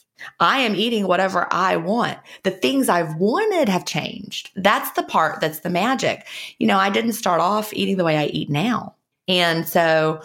[0.39, 2.17] I am eating whatever I want.
[2.43, 4.51] The things I've wanted have changed.
[4.55, 6.25] That's the part that's the magic.
[6.57, 8.95] You know, I didn't start off eating the way I eat now.
[9.27, 10.21] And so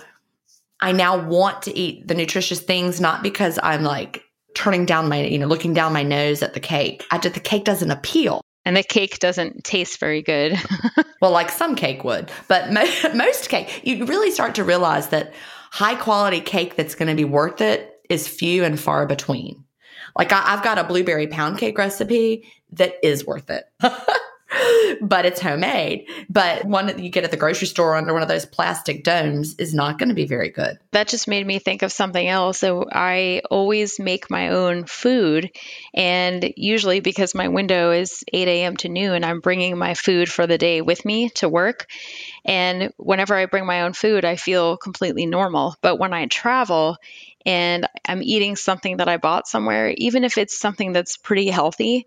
[0.81, 4.23] I now want to eat the nutritious things, not because I'm like
[4.55, 7.05] turning down my, you know, looking down my nose at the cake.
[7.11, 8.41] I just, the cake doesn't appeal.
[8.65, 10.59] And the cake doesn't taste very good.
[11.23, 12.85] well, like some cake would, but mo-
[13.15, 15.33] most cake, you really start to realize that
[15.71, 19.63] high quality cake that's going to be worth it is few and far between.
[20.17, 23.65] Like I, have got a blueberry pound cake recipe that is worth it.
[25.01, 26.09] but it's homemade.
[26.31, 29.55] But one that you get at the grocery store under one of those plastic domes
[29.57, 30.79] is not going to be very good.
[30.93, 32.59] That just made me think of something else.
[32.59, 35.51] So I always make my own food.
[35.95, 38.77] And usually, because my window is 8 a.m.
[38.79, 41.87] to noon, I'm bringing my food for the day with me to work.
[42.45, 45.75] And whenever I bring my own food, I feel completely normal.
[45.83, 46.97] But when I travel,
[47.47, 52.07] and I'm eating something that I bought somewhere, even if it's something that's pretty healthy,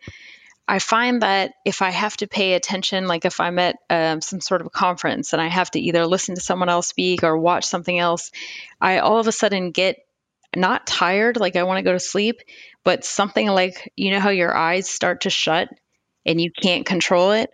[0.68, 4.42] I find that if I have to pay attention, like if I'm at um, some
[4.42, 7.38] sort of a conference and I have to either listen to someone else speak or
[7.38, 8.32] watch something else,
[8.80, 9.98] I all of a sudden get
[10.56, 12.42] not tired, like I want to go to sleep,
[12.84, 15.70] but something like, you know, how your eyes start to shut
[16.26, 17.50] and you can't control it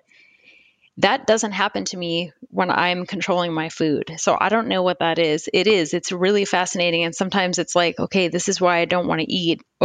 [0.97, 4.15] that doesn't happen to me when I'm controlling my food.
[4.17, 5.49] So I don't know what that is.
[5.51, 5.93] It is.
[5.93, 7.03] It's really fascinating.
[7.03, 9.61] And sometimes it's like, okay, this is why I don't want to eat.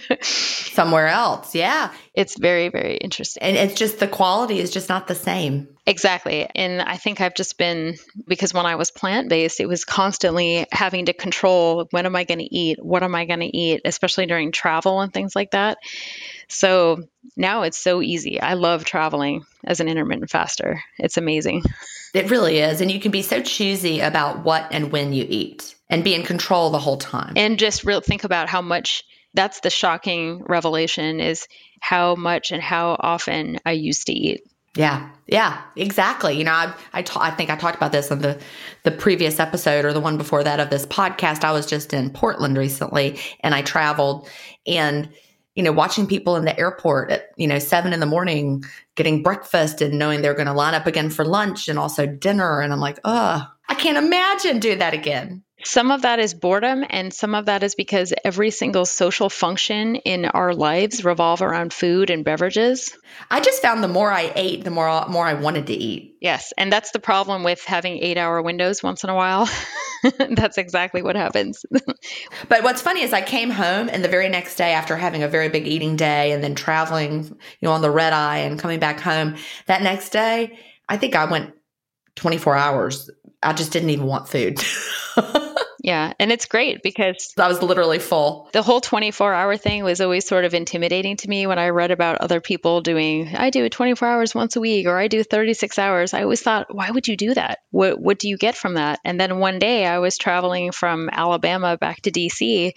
[0.22, 1.54] Somewhere else.
[1.54, 1.92] Yeah.
[2.14, 3.42] It's very, very interesting.
[3.42, 5.68] And it's just the quality is just not the same.
[5.86, 6.48] Exactly.
[6.54, 10.66] And I think I've just been, because when I was plant based, it was constantly
[10.70, 12.78] having to control when am I going to eat?
[12.82, 13.80] What am I going to eat?
[13.84, 15.78] Especially during travel and things like that.
[16.48, 17.02] So
[17.36, 18.40] now it's so easy.
[18.40, 20.82] I love traveling as an intermittent faster.
[20.98, 21.64] It's amazing.
[22.14, 22.80] It really is.
[22.80, 26.22] And you can be so choosy about what and when you eat and be in
[26.22, 27.32] control the whole time.
[27.36, 29.02] And just real think about how much
[29.34, 31.46] that's the shocking revelation is
[31.80, 34.42] how much and how often I used to eat.
[34.74, 36.38] Yeah, yeah, exactly.
[36.38, 38.40] You know, I I, ta- I think I talked about this on the
[38.84, 41.44] the previous episode or the one before that of this podcast.
[41.44, 44.28] I was just in Portland recently, and I traveled,
[44.66, 45.10] and
[45.54, 48.64] you know, watching people in the airport at, you know, seven in the morning
[48.94, 52.60] getting breakfast and knowing they're going to line up again for lunch and also dinner.
[52.60, 55.42] And I'm like, oh, I can't imagine doing that again.
[55.64, 59.96] Some of that is boredom, and some of that is because every single social function
[59.96, 62.96] in our lives revolve around food and beverages.
[63.30, 66.16] I just found the more I ate, the more more I wanted to eat.
[66.20, 69.48] Yes, and that's the problem with having eight-hour windows once in a while.
[70.36, 71.64] that's exactly what happens.
[72.48, 75.28] but what's funny is I came home, and the very next day, after having a
[75.28, 78.80] very big eating day, and then traveling, you know, on the red eye and coming
[78.80, 79.36] back home,
[79.66, 80.58] that next day,
[80.88, 81.54] I think I went
[82.16, 83.10] 24 hours.
[83.42, 84.58] I just didn't even want food.
[85.82, 86.12] Yeah.
[86.20, 88.48] And it's great because I was literally full.
[88.52, 91.90] The whole 24 hour thing was always sort of intimidating to me when I read
[91.90, 95.80] about other people doing, I do 24 hours once a week or I do 36
[95.80, 96.14] hours.
[96.14, 97.58] I always thought, why would you do that?
[97.72, 99.00] What, what do you get from that?
[99.04, 102.72] And then one day I was traveling from Alabama back to DC,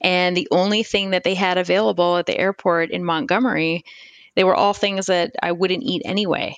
[0.00, 3.84] and the only thing that they had available at the airport in Montgomery,
[4.34, 6.56] they were all things that I wouldn't eat anyway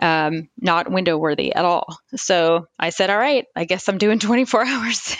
[0.00, 1.98] um, not window worthy at all.
[2.16, 5.16] So I said, all right, I guess I'm doing 24 hours.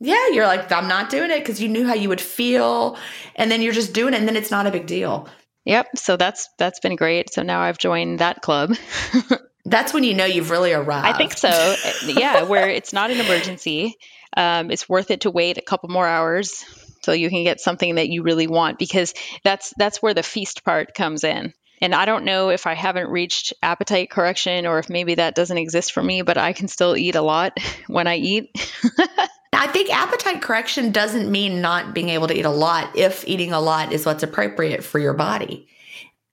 [0.00, 2.96] yeah, you're like, I'm not doing it because you knew how you would feel.
[3.34, 5.28] And then you're just doing it and then it's not a big deal.
[5.64, 5.96] Yep.
[5.96, 7.32] So that's that's been great.
[7.32, 8.76] So now I've joined that club.
[9.64, 11.06] that's when you know you've really arrived.
[11.06, 11.74] I think so.
[12.06, 13.96] yeah, where it's not an emergency.
[14.36, 16.64] Um, it's worth it to wait a couple more hours
[17.02, 19.14] so you can get something that you really want because
[19.44, 21.52] that's that's where the feast part comes in.
[21.80, 25.58] And I don't know if I haven't reached appetite correction or if maybe that doesn't
[25.58, 28.50] exist for me, but I can still eat a lot when I eat.
[29.52, 33.52] I think appetite correction doesn't mean not being able to eat a lot if eating
[33.52, 35.66] a lot is what's appropriate for your body.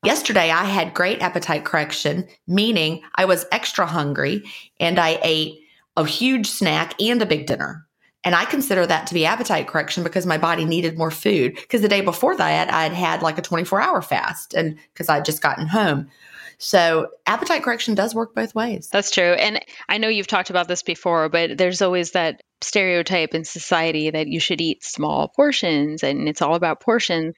[0.03, 4.43] Yesterday, I had great appetite correction, meaning I was extra hungry
[4.77, 5.59] and I ate
[5.95, 7.87] a huge snack and a big dinner.
[8.23, 11.55] And I consider that to be appetite correction because my body needed more food.
[11.55, 15.25] Because the day before that, I'd had like a 24 hour fast and because I'd
[15.25, 16.09] just gotten home.
[16.57, 18.87] So appetite correction does work both ways.
[18.91, 19.33] That's true.
[19.33, 19.59] And
[19.89, 24.27] I know you've talked about this before, but there's always that stereotype in society that
[24.27, 27.35] you should eat small portions and it's all about portions.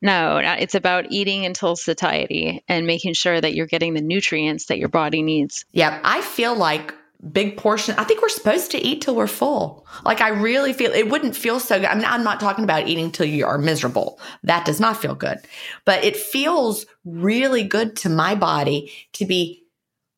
[0.00, 4.78] No, it's about eating until satiety and making sure that you're getting the nutrients that
[4.78, 5.64] your body needs.
[5.72, 6.94] Yeah, I feel like
[7.32, 7.94] big portion.
[7.98, 9.86] I think we're supposed to eat till we're full.
[10.04, 11.88] Like I really feel it wouldn't feel so good.
[11.88, 14.20] I mean, I'm not talking about eating till you are miserable.
[14.42, 15.38] That does not feel good.
[15.84, 19.64] But it feels really good to my body to be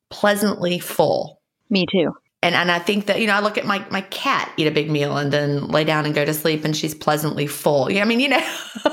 [0.09, 1.41] pleasantly full.
[1.69, 2.13] Me too.
[2.43, 4.71] And and I think that, you know, I look at my my cat eat a
[4.71, 7.91] big meal and then lay down and go to sleep and she's pleasantly full.
[7.91, 8.37] Yeah, I mean, you know,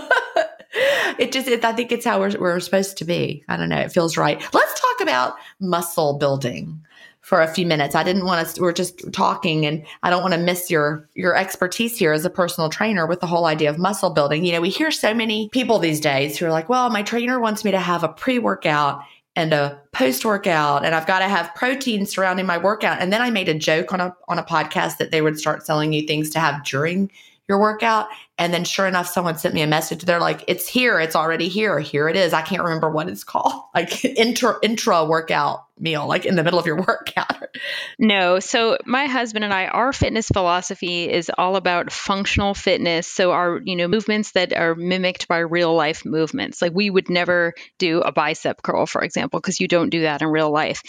[1.19, 3.45] it just it, I think it's how we're we're supposed to be.
[3.49, 3.81] I don't know.
[3.81, 4.41] It feels right.
[4.55, 6.85] Let's talk about muscle building
[7.25, 7.95] for a few minutes.
[7.95, 11.35] I didn't want to, we're just talking and I don't want to miss your, your
[11.35, 14.45] expertise here as a personal trainer with the whole idea of muscle building.
[14.45, 17.41] You know, we hear so many people these days who are like, well, my trainer
[17.41, 19.01] wants me to have a pre workout
[19.35, 23.01] and a post workout and I've got to have protein surrounding my workout.
[23.01, 25.65] And then I made a joke on a, on a podcast that they would start
[25.65, 27.11] selling you things to have during
[27.49, 28.09] your workout.
[28.37, 30.03] And then sure enough, someone sent me a message.
[30.03, 30.99] They're like, it's here.
[30.99, 31.79] It's already here.
[31.79, 32.33] Here it is.
[32.33, 33.63] I can't remember what it's called.
[33.75, 37.57] Like intra, intra workout meal, like in the middle of your workout.
[37.99, 38.39] No.
[38.39, 43.09] So my husband and I, our fitness philosophy is all about functional fitness.
[43.09, 46.63] So our, you know, movements that are mimicked by real life movements.
[46.63, 50.23] Like we would never do a bicep curl, for example, because you don't do that
[50.23, 50.83] in real life.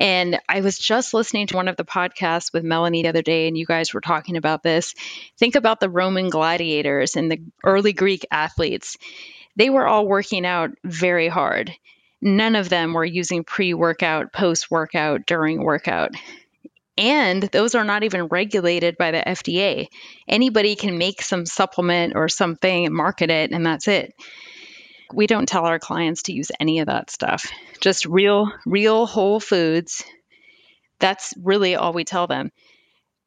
[0.00, 3.46] And I was just listening to one of the podcasts with Melanie the other day,
[3.46, 4.94] and you guys were talking about this.
[5.38, 8.96] Think about the Roman gladiator and the early Greek athletes,
[9.56, 11.72] they were all working out very hard.
[12.20, 16.14] None of them were using pre workout, post workout, during workout.
[16.96, 19.88] And those are not even regulated by the FDA.
[20.28, 24.12] Anybody can make some supplement or something market it, and that's it.
[25.12, 27.50] We don't tell our clients to use any of that stuff.
[27.80, 30.04] Just real, real whole foods.
[31.00, 32.50] That's really all we tell them.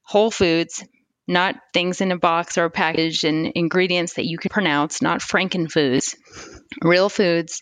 [0.03, 0.83] Whole foods,
[1.27, 5.21] not things in a box or a package and ingredients that you can pronounce, not
[5.21, 6.15] frankenfoods,
[6.83, 7.61] real foods.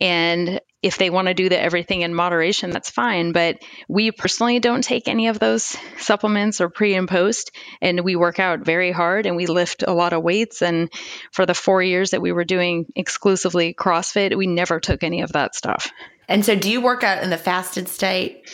[0.00, 3.32] And if they want to do the everything in moderation, that's fine.
[3.32, 7.50] But we personally don't take any of those supplements or pre and post.
[7.80, 10.62] And we work out very hard and we lift a lot of weights.
[10.62, 10.90] And
[11.32, 15.32] for the four years that we were doing exclusively CrossFit, we never took any of
[15.32, 15.90] that stuff.
[16.28, 18.46] And so, do you work out in the fasted state?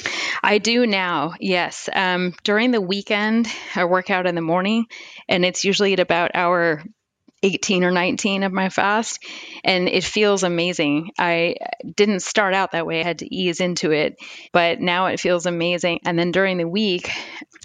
[0.42, 1.88] I do now, yes.
[1.92, 4.86] Um, during the weekend, I work out in the morning,
[5.28, 6.82] and it's usually at about hour
[7.42, 9.22] 18 or 19 of my fast,
[9.64, 11.10] and it feels amazing.
[11.18, 14.16] I didn't start out that way, I had to ease into it,
[14.52, 16.00] but now it feels amazing.
[16.06, 17.10] And then during the week,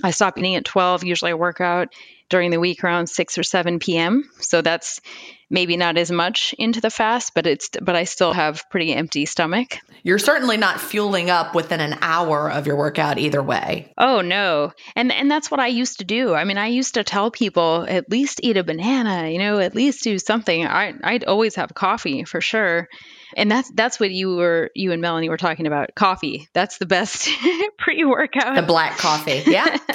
[0.03, 1.05] I stop eating at 12.
[1.05, 1.93] Usually, I work out
[2.29, 4.29] during the week around 6 or 7 p.m.
[4.39, 5.01] So that's
[5.49, 9.25] maybe not as much into the fast, but it's but I still have pretty empty
[9.25, 9.79] stomach.
[10.03, 13.91] You're certainly not fueling up within an hour of your workout either way.
[13.97, 14.71] Oh no.
[14.95, 16.33] And and that's what I used to do.
[16.33, 19.75] I mean, I used to tell people at least eat a banana, you know, at
[19.75, 20.65] least do something.
[20.65, 22.87] I I'd always have coffee for sure.
[23.35, 25.95] And that's that's what you were you and Melanie were talking about.
[25.95, 26.47] Coffee.
[26.53, 27.29] That's the best
[27.77, 28.55] pre-workout.
[28.55, 29.43] The black coffee.
[29.45, 29.77] Yeah.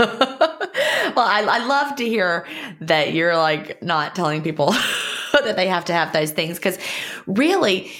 [1.16, 2.46] well, I, I love to hear
[2.80, 4.72] that you're like not telling people
[5.32, 6.78] that they have to have those things because
[7.26, 7.90] really,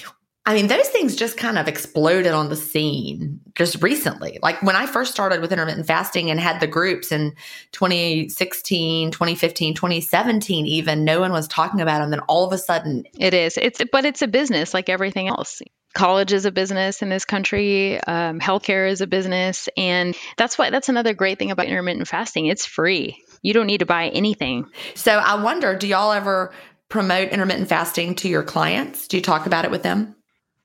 [0.45, 4.39] I mean, those things just kind of exploded on the scene just recently.
[4.41, 7.33] Like when I first started with intermittent fasting and had the groups in
[7.73, 12.09] 2016, 2015, 2017, even no one was talking about them.
[12.09, 13.57] Then all of a sudden, it is.
[13.57, 15.61] It's but it's a business like everything else
[15.93, 20.69] college is a business in this country um, healthcare is a business and that's why
[20.69, 22.47] that's another great thing about intermittent fasting.
[22.47, 23.23] It's free.
[23.41, 24.65] You don't need to buy anything.
[24.95, 26.53] So i wonder do y'all ever
[26.89, 29.07] promote intermittent fasting to your clients?
[29.07, 30.15] Do you talk about it with them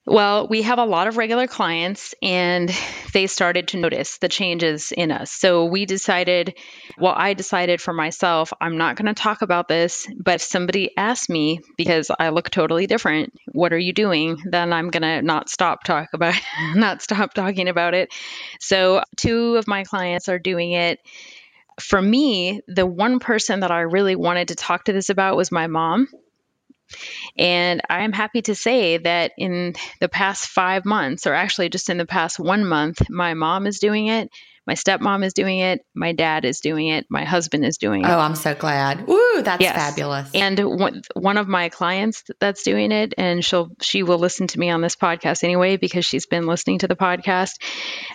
[0.07, 2.73] well, we have a lot of regular clients and
[3.13, 5.33] they started to notice the changes in us.
[5.33, 6.57] So we decided,
[6.97, 10.97] well, I decided for myself, I'm not going to talk about this, but if somebody
[10.97, 14.39] asks me because I look totally different, what are you doing?
[14.45, 16.35] Then I'm going to not stop talk about
[16.77, 18.15] not stop talking about it.
[18.61, 21.01] So two of my clients are doing it.
[21.81, 25.51] For me, the one person that I really wanted to talk to this about was
[25.51, 26.09] my mom
[27.37, 31.99] and I'm happy to say that in the past five months, or actually just in
[31.99, 34.31] the past one month, my mom is doing it.
[34.67, 35.81] My stepmom is doing it.
[35.95, 37.07] My dad is doing it.
[37.09, 38.09] My husband is doing it.
[38.09, 39.09] Oh, I'm so glad.
[39.09, 39.75] Ooh, that's yes.
[39.75, 40.31] fabulous.
[40.35, 44.59] And one, one of my clients that's doing it, and she'll she will listen to
[44.59, 47.53] me on this podcast anyway because she's been listening to the podcast.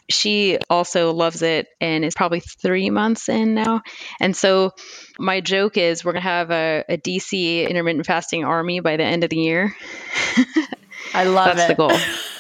[0.09, 3.81] She also loves it and is probably three months in now.
[4.19, 4.71] And so
[5.17, 9.23] my joke is we're gonna have a, a DC intermittent fasting army by the end
[9.23, 9.75] of the year.
[11.13, 11.67] I love That's it.
[11.69, 11.91] the goal.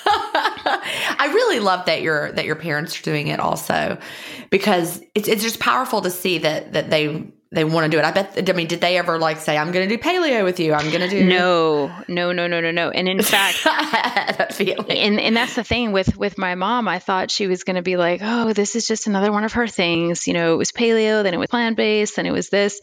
[1.51, 3.97] Really love that your that your parents are doing it also
[4.49, 8.05] because it's it's just powerful to see that that they they want to do it.
[8.05, 8.49] I bet.
[8.49, 10.73] I mean, did they ever like say, "I'm going to do paleo with you"?
[10.73, 11.25] I'm going to do.
[11.25, 12.89] No, no, no, no, no, no.
[12.89, 14.89] And in fact, that feeling.
[14.89, 16.87] And and that's the thing with with my mom.
[16.87, 19.51] I thought she was going to be like, "Oh, this is just another one of
[19.53, 22.47] her things." You know, it was paleo, then it was plant based, then it was
[22.47, 22.79] this.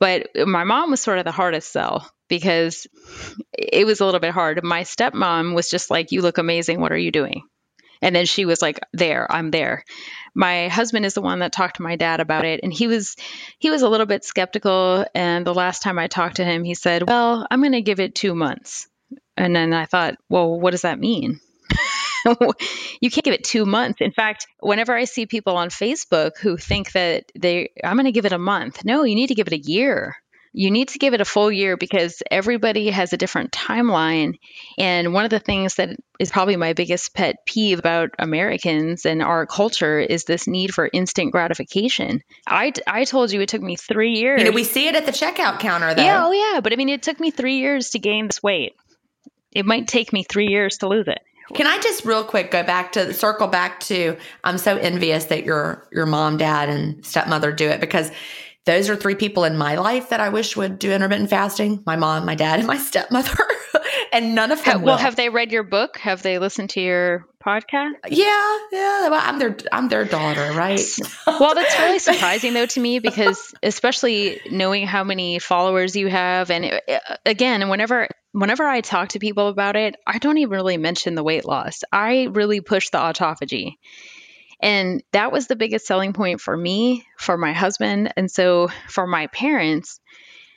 [0.00, 2.86] But my mom was sort of the hardest sell because
[3.52, 4.64] it was a little bit hard.
[4.64, 6.80] My stepmom was just like, You look amazing.
[6.80, 7.42] What are you doing?
[8.02, 9.84] And then she was like, There, I'm there.
[10.34, 13.16] My husband is the one that talked to my dad about it and he was
[13.58, 16.74] he was a little bit skeptical and the last time I talked to him he
[16.74, 18.88] said, "Well, I'm going to give it 2 months."
[19.36, 21.40] And then I thought, "Well, what does that mean?"
[23.00, 24.00] you can't give it two months.
[24.00, 28.12] In fact, whenever I see people on Facebook who think that they, I'm going to
[28.12, 28.84] give it a month.
[28.84, 30.16] No, you need to give it a year
[30.56, 34.38] you need to give it a full year because everybody has a different timeline.
[34.78, 39.22] And one of the things that is probably my biggest pet peeve about Americans and
[39.22, 42.22] our culture is this need for instant gratification.
[42.46, 44.40] I, I told you it took me three years.
[44.40, 46.02] You know, we see it at the checkout counter, though.
[46.02, 46.60] Yeah, oh yeah.
[46.62, 48.76] But I mean, it took me three years to gain this weight.
[49.52, 51.20] It might take me three years to lose it.
[51.54, 55.44] Can I just real quick go back to circle back to I'm so envious that
[55.44, 58.10] your your mom, dad, and stepmother do it because
[58.66, 61.96] those are three people in my life that I wish would do intermittent fasting my
[61.96, 63.32] mom, my dad, and my stepmother.
[64.12, 65.98] and none of them well, have they read your book?
[65.98, 67.92] Have they listened to your podcast?
[68.08, 69.08] Yeah, yeah.
[69.08, 70.80] Well, I'm their I'm their daughter, right?
[71.26, 76.50] well, that's really surprising though to me because especially knowing how many followers you have,
[76.50, 80.50] and it, uh, again, whenever whenever I talk to people about it, I don't even
[80.50, 81.84] really mention the weight loss.
[81.92, 83.76] I really push the autophagy.
[84.60, 89.06] And that was the biggest selling point for me, for my husband, and so for
[89.06, 90.00] my parents.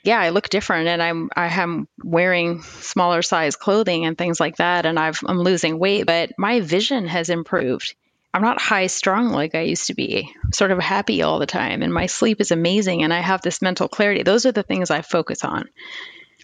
[0.02, 4.56] Yeah, I look different and I'm I am wearing smaller size clothing and things like
[4.56, 7.94] that and I've I'm losing weight, but my vision has improved.
[8.32, 10.32] I'm not high strung like I used to be.
[10.42, 13.42] I'm sort of happy all the time and my sleep is amazing and I have
[13.42, 14.22] this mental clarity.
[14.22, 15.68] Those are the things I focus on.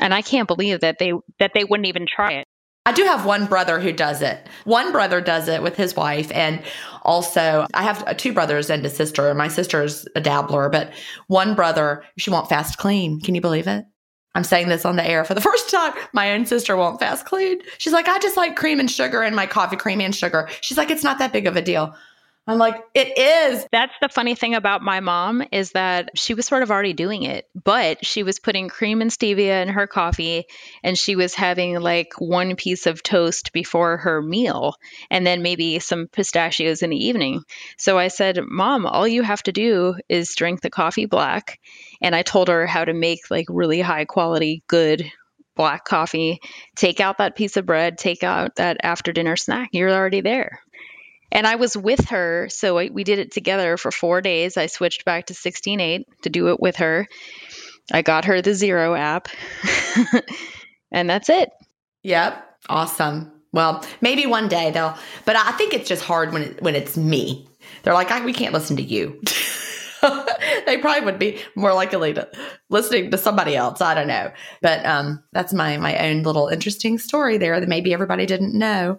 [0.00, 2.48] And I can't believe that they that they wouldn't even try it.
[2.86, 4.46] I do have one brother who does it.
[4.64, 6.30] One brother does it with his wife.
[6.32, 6.62] And
[7.02, 9.34] also, I have two brothers and a sister.
[9.34, 10.92] My sister's a dabbler, but
[11.26, 13.20] one brother, she won't fast clean.
[13.20, 13.84] Can you believe it?
[14.36, 15.94] I'm saying this on the air for the first time.
[16.12, 17.58] My own sister won't fast clean.
[17.78, 20.48] She's like, I just like cream and sugar in my coffee, cream and sugar.
[20.60, 21.92] She's like, it's not that big of a deal.
[22.48, 23.66] I'm like, it is.
[23.72, 27.24] That's the funny thing about my mom is that she was sort of already doing
[27.24, 30.44] it, but she was putting cream and stevia in her coffee
[30.84, 34.76] and she was having like one piece of toast before her meal
[35.10, 37.42] and then maybe some pistachios in the evening.
[37.78, 41.58] So I said, Mom, all you have to do is drink the coffee black.
[42.00, 45.10] And I told her how to make like really high quality, good
[45.56, 46.38] black coffee,
[46.76, 49.70] take out that piece of bread, take out that after dinner snack.
[49.72, 50.60] You're already there.
[51.32, 52.48] And I was with her.
[52.50, 54.56] So we did it together for four days.
[54.56, 57.06] I switched back to 16.8 to do it with her.
[57.92, 59.28] I got her the Zero app.
[60.92, 61.50] and that's it.
[62.02, 62.44] Yep.
[62.68, 63.32] Awesome.
[63.52, 66.96] Well, maybe one day they'll, but I think it's just hard when it, when it's
[66.96, 67.48] me.
[67.82, 69.20] They're like, we can't listen to you.
[70.66, 72.28] they probably would be more likely to
[72.68, 73.80] listening to somebody else.
[73.80, 77.92] I don't know, but um, that's my my own little interesting story there that maybe
[77.92, 78.98] everybody didn't know.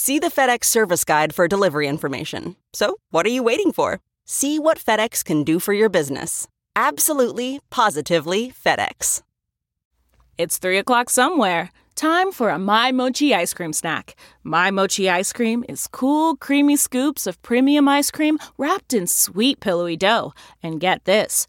[0.00, 2.54] See the FedEx service guide for delivery information.
[2.72, 4.00] So, what are you waiting for?
[4.24, 6.46] See what FedEx can do for your business.
[6.76, 9.22] Absolutely, positively FedEx.
[10.38, 11.72] It's 3 o'clock somewhere.
[11.96, 14.14] Time for a My Mochi ice cream snack.
[14.44, 19.58] My Mochi ice cream is cool, creamy scoops of premium ice cream wrapped in sweet,
[19.58, 20.32] pillowy dough.
[20.62, 21.48] And get this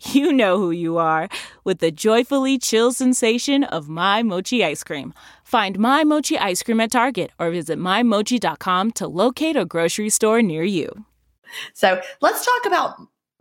[0.00, 1.28] you know who you are
[1.64, 5.12] with the joyfully chill sensation of My Mochi ice cream.
[5.44, 10.42] Find My Mochi ice cream at Target or visit MyMochi.com to locate a grocery store
[10.42, 11.04] near you.
[11.74, 12.96] So let's talk about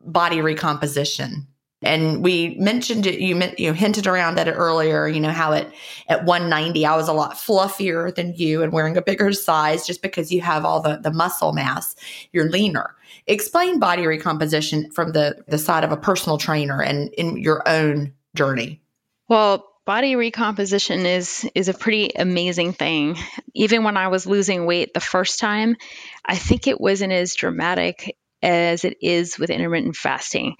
[0.05, 1.47] body recomposition.
[1.81, 5.71] And we mentioned it, you, you hinted around at it earlier, you know, how it
[6.09, 10.01] at 190, I was a lot fluffier than you and wearing a bigger size just
[10.01, 11.95] because you have all the, the muscle mass.
[12.33, 12.95] You're leaner.
[13.29, 18.13] Explain body recomposition from the, the side of a personal trainer and in your own
[18.35, 18.81] journey.
[19.27, 23.17] Well, body recomposition is is a pretty amazing thing.
[23.53, 25.77] Even when I was losing weight the first time,
[26.25, 30.55] I think it wasn't as dramatic as it is with intermittent fasting.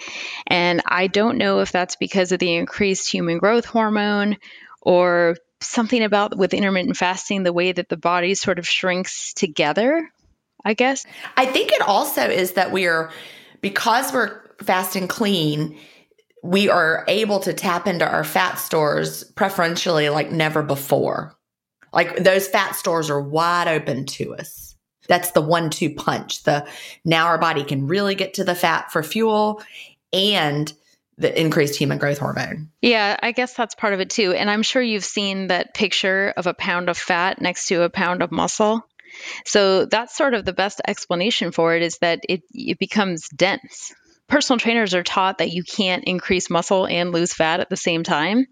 [0.46, 4.38] And I don't know if that's because of the increased human growth hormone
[4.82, 10.10] or something about with intermittent fasting, the way that the body sort of shrinks together,
[10.64, 11.06] I guess.
[11.38, 13.12] I think it also is that we're,
[13.62, 15.78] because we're fast and clean,
[16.44, 21.36] we are able to tap into our fat stores preferentially like never before.
[21.92, 24.76] Like those fat stores are wide open to us.
[25.08, 26.44] That's the one two punch.
[26.44, 26.68] The
[27.04, 29.64] now our body can really get to the fat for fuel
[30.14, 30.72] and
[31.18, 32.70] the increased human growth hormone.
[32.82, 34.34] Yeah, I guess that's part of it too.
[34.34, 37.90] And I'm sure you've seen that picture of a pound of fat next to a
[37.90, 38.88] pound of muscle.
[39.46, 43.94] So that's sort of the best explanation for it is that it, it becomes dense.
[44.28, 48.04] Personal trainers are taught that you can't increase muscle and lose fat at the same
[48.04, 48.46] time.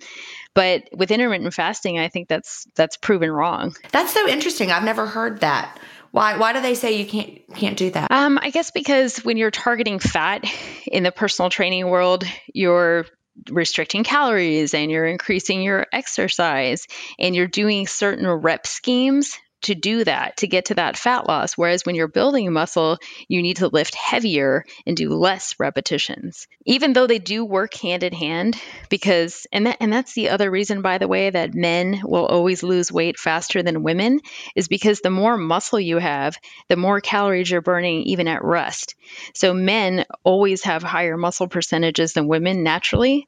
[0.55, 3.76] But with intermittent fasting, I think that's that's proven wrong.
[3.91, 4.72] That's so interesting.
[4.72, 5.80] I've never heard that.
[6.09, 8.11] Why why do they say you can't can't do that?
[8.11, 10.45] Um, I guess because when you're targeting fat
[10.88, 13.05] in the personal training world, you're
[13.51, 16.88] restricting calories and you're increasing your exercise
[17.20, 21.53] and you're doing certain rep schemes to do that, to get to that fat loss.
[21.53, 22.97] Whereas when you're building muscle,
[23.28, 26.47] you need to lift heavier and do less repetitions.
[26.66, 30.51] Even though they do work hand in hand, because, and, that, and that's the other
[30.51, 34.20] reason, by the way, that men will always lose weight faster than women,
[34.55, 36.38] is because the more muscle you have,
[36.68, 38.95] the more calories you're burning even at rest.
[39.34, 43.28] So men always have higher muscle percentages than women naturally,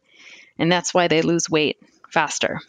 [0.58, 1.78] and that's why they lose weight
[2.10, 2.60] faster.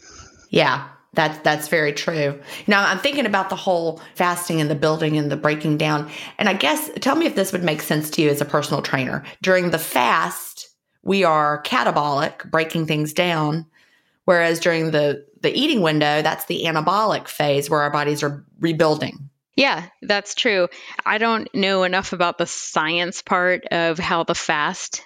[0.49, 2.41] Yeah, that's that's very true.
[2.67, 6.11] Now I'm thinking about the whole fasting and the building and the breaking down.
[6.39, 8.83] And I guess tell me if this would make sense to you as a personal
[8.83, 9.25] trainer.
[9.43, 10.69] During the fast,
[11.03, 13.67] we are catabolic, breaking things down,
[14.25, 19.31] whereas during the the eating window, that's the anabolic phase where our bodies are rebuilding.
[19.57, 20.69] Yeah, that's true.
[21.05, 25.03] I don't know enough about the science part of how the fast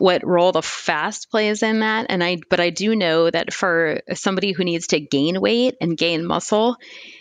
[0.00, 2.06] what role the fast plays in that.
[2.08, 5.96] And i but i do know that for somebody who needs to gain weight and
[5.96, 6.76] gain muscle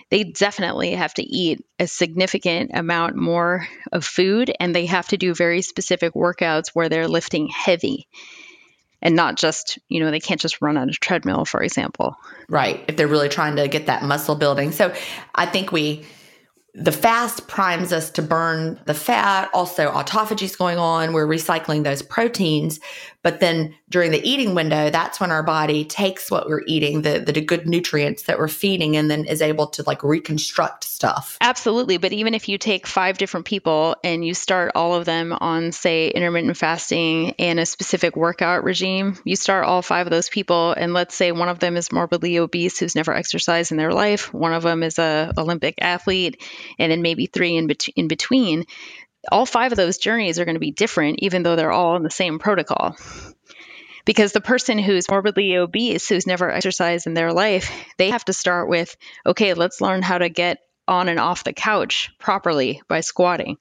[0.10, 5.18] they definitely have to eat a significant amount more of food and they have to
[5.18, 8.08] do very specific workouts where they're lifting heavy
[9.02, 12.16] and not just you know they can't just run on a treadmill for example.
[12.48, 14.72] Right if they're really trying to get that muscle building.
[14.72, 14.94] So
[15.36, 16.06] i think we
[16.80, 19.50] the fast primes us to burn the fat.
[19.54, 21.12] Also, autophagy is going on.
[21.12, 22.80] We're recycling those proteins.
[23.22, 27.20] But then during the eating window, that's when our body takes what we're eating, the,
[27.20, 31.38] the good nutrients that we're feeding, and then is able to like reconstruct stuff.
[31.42, 31.98] Absolutely.
[31.98, 35.72] But even if you take five different people and you start all of them on,
[35.72, 40.72] say, intermittent fasting and a specific workout regime, you start all five of those people,
[40.72, 44.34] and let's say one of them is morbidly obese who's never exercised in their life,
[44.34, 46.42] one of them is a Olympic athlete,
[46.78, 48.66] and then maybe three in, bet- in between
[49.32, 52.04] all five of those journeys are going to be different, even though they're all in
[52.04, 52.96] the same protocol.
[54.06, 58.34] Because the person who's morbidly obese, who's never exercised in their life, they have to
[58.34, 58.96] start with,
[59.26, 63.58] okay, let's learn how to get on and off the couch properly by squatting.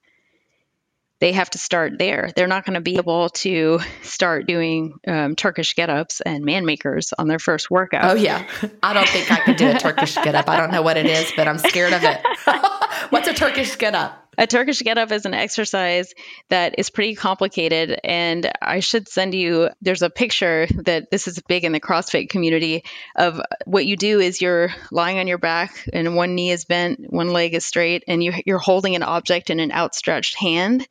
[1.21, 2.31] They have to start there.
[2.35, 6.65] They're not going to be able to start doing um, Turkish get ups and man
[6.65, 8.13] makers on their first workout.
[8.13, 8.47] Oh, yeah.
[8.83, 10.49] I don't think I could do a Turkish get up.
[10.49, 12.25] I don't know what it is, but I'm scared of it.
[13.11, 14.28] What's a Turkish get up?
[14.39, 16.15] A Turkish get up is an exercise
[16.49, 17.99] that is pretty complicated.
[18.05, 22.31] And I should send you, there's a picture that this is big in the CrossFit
[22.31, 22.85] community
[23.17, 27.13] of what you do is you're lying on your back and one knee is bent,
[27.13, 30.87] one leg is straight, and you, you're holding an object in an outstretched hand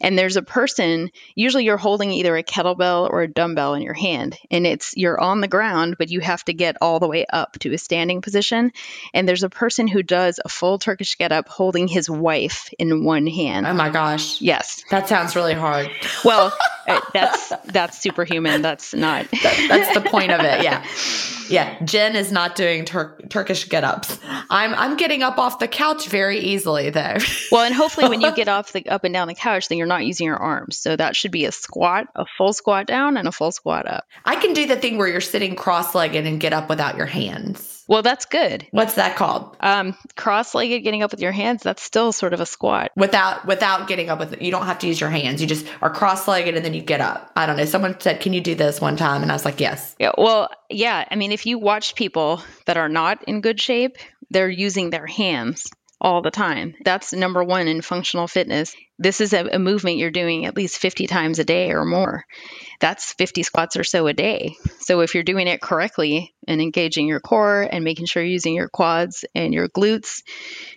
[0.00, 3.94] and there's a person usually you're holding either a kettlebell or a dumbbell in your
[3.94, 7.26] hand and it's you're on the ground but you have to get all the way
[7.26, 8.72] up to a standing position.
[9.14, 13.04] And there's a person who does a full turkish get up holding his wife in
[13.04, 13.66] one hand.
[13.66, 14.40] Oh my gosh.
[14.40, 14.82] Yes.
[14.90, 15.90] That sounds really hard.
[16.24, 16.52] Well
[16.88, 18.62] uh, that's that's superhuman.
[18.62, 19.30] That's not.
[19.30, 20.56] That, that's the point of it.
[20.66, 20.84] Yeah.
[21.48, 24.18] Yeah, Gin is not doing Tur- Turkish get-ups.
[24.50, 27.16] I'm I'm getting up off the couch very easily though.
[27.52, 29.86] well, and hopefully when you get off the up and down the couch, then you're
[29.86, 30.78] not using your arms.
[30.78, 34.06] So that should be a squat, a full squat down, and a full squat up.
[34.24, 37.76] I can do the thing where you're sitting cross-legged and get up without your hands.
[37.88, 38.66] Well, that's good.
[38.72, 39.56] What's that called?
[39.60, 41.62] Um, cross-legged, getting up with your hands.
[41.62, 42.90] That's still sort of a squat.
[42.96, 45.40] Without without getting up with you don't have to use your hands.
[45.40, 47.30] You just are cross-legged and then you get up.
[47.36, 47.64] I don't know.
[47.64, 50.12] Someone said, "Can you do this one time?" And I was like, "Yes." Yeah.
[50.18, 51.04] Well, yeah.
[51.08, 53.98] I mean, if you watch people that are not in good shape,
[54.30, 55.68] they're using their hands
[56.00, 56.74] all the time.
[56.84, 58.74] That's number one in functional fitness.
[58.98, 62.24] This is a, a, movement you're doing at least 50 times a day or more.
[62.80, 64.56] That's 50 squats or so a day.
[64.80, 68.54] So if you're doing it correctly and engaging your core and making sure you're using
[68.54, 70.22] your quads and your glutes,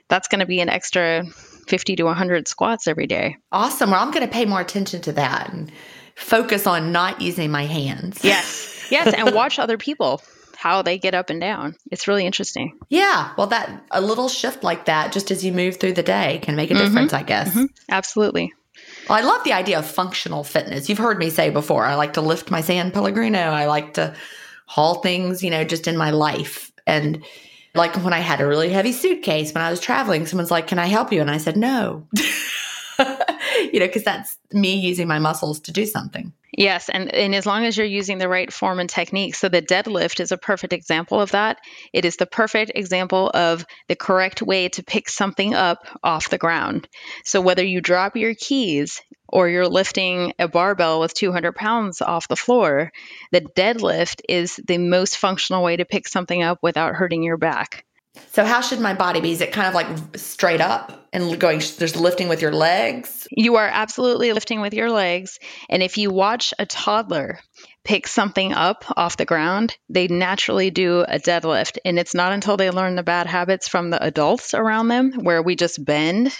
[0.07, 1.25] that's going to be an extra
[1.67, 3.37] 50 to 100 squats every day.
[3.51, 3.91] Awesome.
[3.91, 5.71] Well, I'm going to pay more attention to that and
[6.15, 8.23] focus on not using my hands.
[8.23, 8.87] Yes.
[8.89, 9.13] Yes.
[9.13, 10.21] And watch other people
[10.59, 11.73] how they get up and down.
[11.89, 12.77] It's really interesting.
[12.89, 13.31] Yeah.
[13.37, 16.57] Well, that a little shift like that, just as you move through the day, can
[16.57, 16.83] make a mm-hmm.
[16.83, 17.51] difference, I guess.
[17.51, 17.65] Mm-hmm.
[17.87, 18.51] Absolutely.
[19.07, 20.89] Well, I love the idea of functional fitness.
[20.89, 23.39] You've heard me say before, I like to lift my San Pellegrino.
[23.39, 24.13] I like to
[24.65, 26.73] haul things, you know, just in my life.
[26.85, 27.23] And
[27.73, 30.77] like when I had a really heavy suitcase when I was traveling, someone's like, Can
[30.77, 31.21] I help you?
[31.21, 32.05] And I said, No.
[33.73, 36.33] you know, because that's me using my muscles to do something.
[36.57, 39.61] Yes, and, and as long as you're using the right form and technique, so the
[39.61, 41.59] deadlift is a perfect example of that.
[41.93, 46.39] It is the perfect example of the correct way to pick something up off the
[46.39, 46.87] ground.
[47.23, 52.27] So whether you drop your keys or you're lifting a barbell with 200 pounds off
[52.27, 52.91] the floor,
[53.31, 57.85] the deadlift is the most functional way to pick something up without hurting your back.
[58.31, 59.31] So how should my body be?
[59.31, 63.27] Is it kind of like straight up and going there's lifting with your legs?
[63.31, 65.39] You are absolutely lifting with your legs.
[65.69, 67.39] And if you watch a toddler
[67.83, 71.77] pick something up off the ground, they naturally do a deadlift.
[71.85, 75.41] And it's not until they learn the bad habits from the adults around them where
[75.41, 76.31] we just bend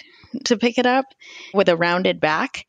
[0.45, 1.05] to pick it up
[1.53, 2.65] with a rounded back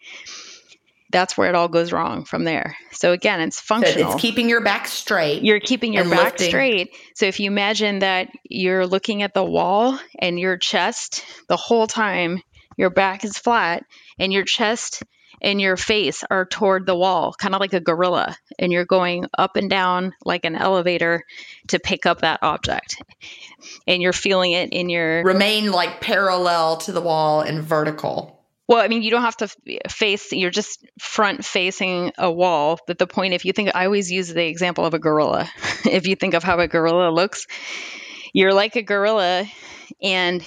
[1.11, 2.77] that's where it all goes wrong from there.
[2.93, 4.11] So again, it's functional.
[4.11, 5.43] So it's keeping your back straight.
[5.43, 6.49] You're keeping your back lifting.
[6.49, 6.97] straight.
[7.15, 11.87] So if you imagine that you're looking at the wall and your chest the whole
[11.87, 12.43] time,
[12.77, 13.85] your back is flat
[14.19, 15.03] and your chest
[15.43, 19.27] and your face are toward the wall, kind of like a gorilla, and you're going
[19.39, 21.23] up and down like an elevator
[21.69, 23.03] to pick up that object.
[23.87, 28.40] And you're feeling it in your remain like parallel to the wall and vertical.
[28.71, 32.79] Well, I mean, you don't have to eh, face, you're just front facing a wall.
[32.87, 35.51] But the point, if you think, I always use the example of a gorilla.
[35.85, 37.49] if you think of how a gorilla looks,
[38.33, 39.45] you're like a gorilla,
[40.01, 40.41] and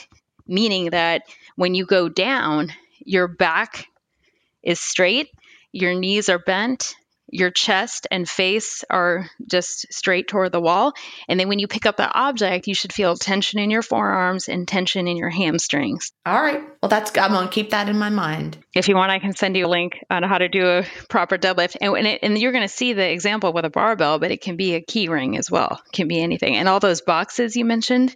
[0.47, 1.23] meaning that
[1.57, 2.71] when you go down,
[3.03, 3.87] your back
[4.63, 5.27] is straight,
[5.73, 6.95] your knees are bent,
[7.33, 10.93] your chest and face are just straight toward the wall.
[11.27, 14.47] And then when you pick up the object, you should feel tension in your forearms
[14.47, 16.11] and tension in your hamstrings.
[16.25, 16.61] All right.
[16.81, 18.57] Well, that's I'm going to keep that in my mind.
[18.75, 21.37] If you want, I can send you a link on how to do a proper
[21.37, 21.77] deadlift.
[21.81, 24.41] And, and, it, and you're going to see the example with a barbell, but it
[24.41, 25.81] can be a key ring as well.
[25.85, 26.55] It can be anything.
[26.55, 28.15] And all those boxes you mentioned,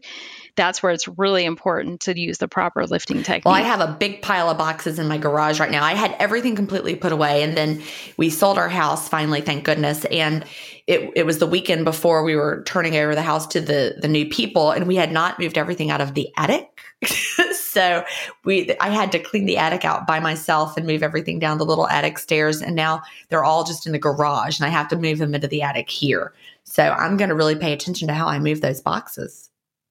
[0.57, 3.45] that's where it's really important to use the proper lifting technique.
[3.45, 5.83] Well, I have a big pile of boxes in my garage right now.
[5.83, 7.81] I had everything completely put away and then
[8.17, 10.03] we sold our house finally, thank goodness.
[10.05, 10.43] And
[10.87, 14.07] it, it was the weekend before we were turning over the house to the the
[14.07, 16.81] new people and we had not moved everything out of the attic.
[17.53, 18.03] so
[18.43, 21.65] we I had to clean the attic out by myself and move everything down the
[21.65, 24.95] little attic stairs and now they're all just in the garage and I have to
[24.95, 26.33] move them into the attic here.
[26.63, 29.46] So I'm going to really pay attention to how I move those boxes.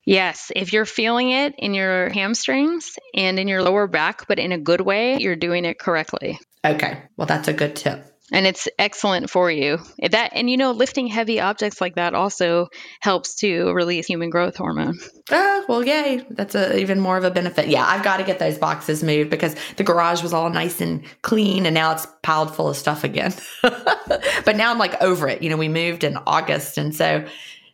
[0.07, 4.53] Yes, if you're feeling it in your hamstrings and in your lower back, but in
[4.53, 6.39] a good way, you're doing it correctly.
[6.65, 7.03] Okay.
[7.17, 8.05] Well, that's a good tip.
[8.33, 9.79] And it's excellent for you.
[10.11, 12.69] That and you know, lifting heavy objects like that also
[13.01, 14.99] helps to release human growth hormone.
[15.31, 16.25] Oh, well, yay.
[16.31, 17.69] That's a, even more of a benefit.
[17.69, 21.05] Yeah, I've got to get those boxes moved because the garage was all nice and
[21.23, 23.33] clean and now it's piled full of stuff again.
[23.63, 25.43] but now I'm like over it.
[25.43, 27.25] You know, we moved in August and so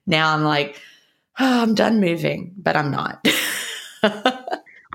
[0.07, 0.78] now I'm like
[1.39, 3.26] oh, I'm done moving, but I'm not.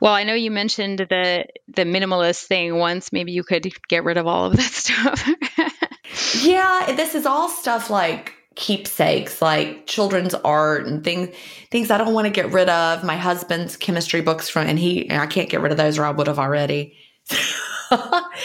[0.02, 3.12] well, I know you mentioned the the minimalist thing once.
[3.12, 6.44] Maybe you could get rid of all of that stuff.
[6.44, 11.30] yeah, this is all stuff like keepsakes like children's art and things
[11.70, 13.04] things I don't want to get rid of.
[13.04, 16.06] My husband's chemistry books from and he and I can't get rid of those or
[16.06, 16.98] I would have already.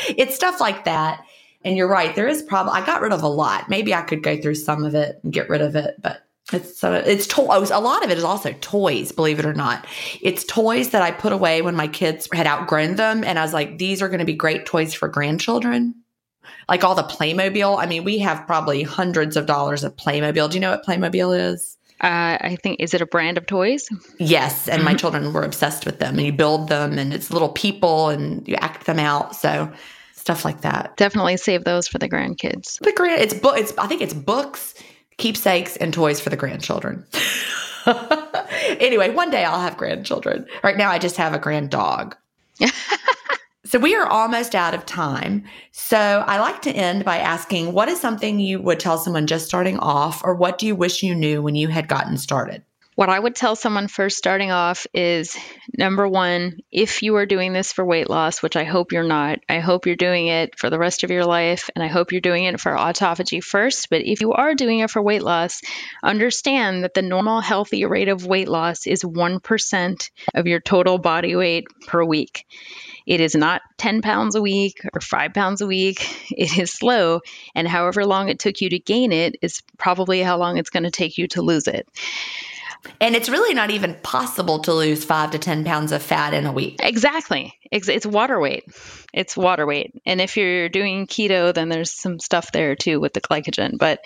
[0.07, 1.25] it's stuff like that.
[1.65, 3.71] And you're right, there is problem I got rid of a lot.
[3.71, 6.23] Maybe I could go through some of it and get rid of it, but
[6.55, 7.71] it's uh, it's toys.
[7.71, 9.87] A lot of it is also toys, believe it or not.
[10.21, 13.53] It's toys that I put away when my kids had outgrown them, and I was
[13.53, 15.95] like, these are going to be great toys for grandchildren.
[16.69, 17.79] Like all the Playmobil.
[17.79, 20.51] I mean, we have probably hundreds of dollars of Playmobil.
[20.51, 21.77] Do you know what Playmobil is?
[22.01, 23.89] Uh, I think is it a brand of toys?
[24.19, 26.19] Yes, and my children were obsessed with them.
[26.19, 29.37] And you build them, and it's little people, and you act them out.
[29.37, 29.73] So
[30.15, 30.97] stuff like that.
[30.97, 32.79] Definitely save those for the grandkids.
[32.81, 33.57] The grand, it's book.
[33.57, 34.75] It's I think it's books
[35.19, 37.07] keepsakes and toys for the grandchildren.
[38.79, 40.47] anyway, one day I'll have grandchildren.
[40.63, 42.17] Right now, I just have a grand dog.
[43.65, 45.45] so we are almost out of time.
[45.73, 49.47] So I like to end by asking what is something you would tell someone just
[49.47, 52.63] starting off, or what do you wish you knew when you had gotten started?
[52.95, 55.35] What I would tell someone first starting off is
[55.79, 59.39] number one, if you are doing this for weight loss, which I hope you're not,
[59.49, 62.21] I hope you're doing it for the rest of your life, and I hope you're
[62.21, 63.89] doing it for autophagy first.
[63.89, 65.63] But if you are doing it for weight loss,
[66.03, 71.35] understand that the normal healthy rate of weight loss is 1% of your total body
[71.35, 72.45] weight per week.
[73.07, 76.07] It is not 10 pounds a week or five pounds a week.
[76.31, 77.21] It is slow.
[77.55, 80.85] And however long it took you to gain it is probably how long it's going
[80.85, 81.89] to take you to lose it.
[83.01, 86.47] And it's really not even possible to lose five to 10 pounds of fat in
[86.47, 86.81] a week.
[86.81, 87.55] Exactly.
[87.71, 88.65] It's, water weight.
[89.13, 89.95] It's water weight.
[90.05, 94.01] And if you're doing keto, then there's some stuff there too with the glycogen, but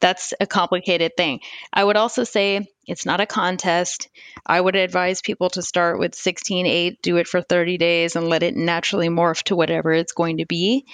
[0.00, 1.40] that's a complicated thing.
[1.72, 4.08] I would also say it's not a contest.
[4.46, 8.28] I would advise people to start with 16 8, do it for 30 days, and
[8.28, 10.86] let it naturally morph to whatever it's going to be.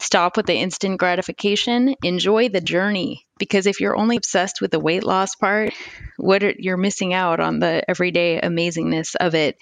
[0.00, 1.94] Stop with the instant gratification.
[2.04, 5.72] Enjoy the journey because if you're only obsessed with the weight loss part,
[6.16, 9.56] what are, you're missing out on the everyday amazingness of it.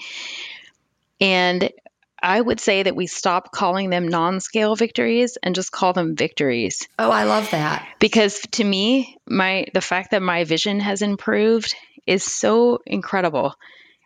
[1.21, 1.71] And
[2.23, 6.17] I would say that we stop calling them non scale victories and just call them
[6.17, 6.89] victories.
[6.99, 7.87] Oh, I love that.
[7.99, 11.75] Because to me, my the fact that my vision has improved
[12.07, 13.55] is so incredible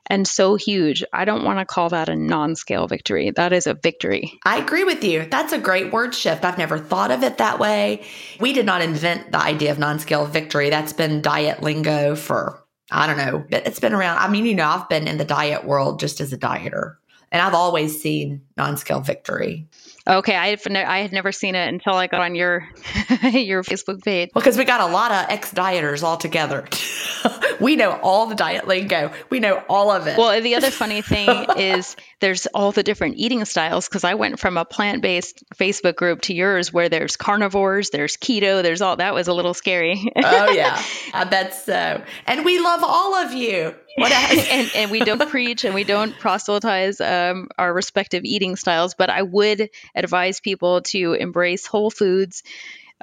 [0.06, 1.04] and so huge.
[1.12, 3.30] I don't want to call that a non scale victory.
[3.30, 4.38] That is a victory.
[4.44, 5.26] I agree with you.
[5.30, 6.44] That's a great word shift.
[6.44, 8.02] I've never thought of it that way.
[8.40, 10.70] We did not invent the idea of non scale victory.
[10.70, 14.18] That's been diet lingo for, I don't know, But it's been around.
[14.18, 16.96] I mean, you know, I've been in the diet world just as a dieter,
[17.30, 19.68] and I've always seen non scale victory.
[20.10, 22.68] Okay, I had, I had never seen it until I got on your
[23.22, 24.30] your Facebook page.
[24.34, 26.66] Well, because we got a lot of ex dieters all together.
[27.60, 29.12] we know all the diet lingo.
[29.30, 30.18] We know all of it.
[30.18, 34.40] Well, the other funny thing is there's all the different eating styles because I went
[34.40, 38.96] from a plant based Facebook group to yours where there's carnivores, there's keto, there's all
[38.96, 40.12] that was a little scary.
[40.16, 40.82] oh yeah,
[41.14, 42.02] I bet so.
[42.26, 43.76] And we love all of you.
[43.96, 44.12] What
[44.50, 49.10] and, and we don't preach and we don't proselytize um, our respective eating styles, but
[49.10, 52.42] I would advise people to embrace whole foods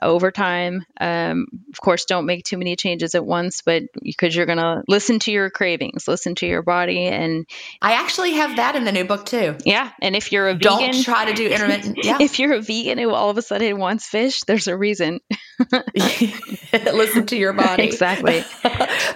[0.02, 0.86] over time.
[1.00, 4.84] Um, of course, don't make too many changes at once, but because you're going to
[4.88, 7.06] listen to your cravings, listen to your body.
[7.06, 7.46] And
[7.82, 9.56] I actually have that in the new book too.
[9.66, 9.92] Yeah.
[10.02, 11.98] And if you're a don't vegan, try to do intermittent.
[12.08, 12.20] Yeah.
[12.22, 15.20] if you're a vegan who all of a sudden wants fish, there's a reason.
[16.74, 17.84] listen to your body.
[17.84, 18.44] Exactly.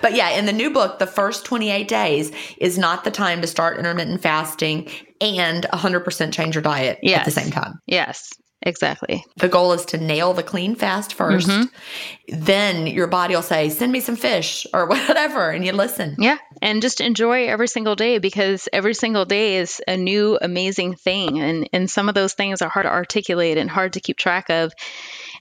[0.01, 3.47] but yeah, in the new book, the first 28 days is not the time to
[3.47, 4.89] start intermittent fasting
[5.21, 7.19] and 100% change your diet yes.
[7.19, 7.79] at the same time.
[7.85, 8.33] Yes.
[8.63, 9.25] Exactly.
[9.37, 12.43] The goal is to nail the clean fast 1st mm-hmm.
[12.45, 16.15] Then your body will say, send me some fish or whatever, and you listen.
[16.19, 16.37] Yeah.
[16.61, 21.39] And just enjoy every single day because every single day is a new amazing thing.
[21.39, 24.49] And, and some of those things are hard to articulate and hard to keep track
[24.49, 24.73] of.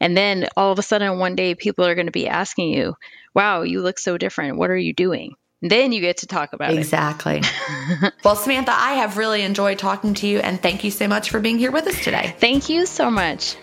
[0.00, 2.94] And then all of a sudden, one day, people are going to be asking you,
[3.34, 4.56] wow, you look so different.
[4.56, 5.34] What are you doing?
[5.62, 7.36] Then you get to talk about exactly.
[7.36, 7.38] it.
[7.38, 8.10] Exactly.
[8.24, 11.38] well, Samantha, I have really enjoyed talking to you and thank you so much for
[11.38, 12.34] being here with us today.
[12.38, 13.56] Thank you so much.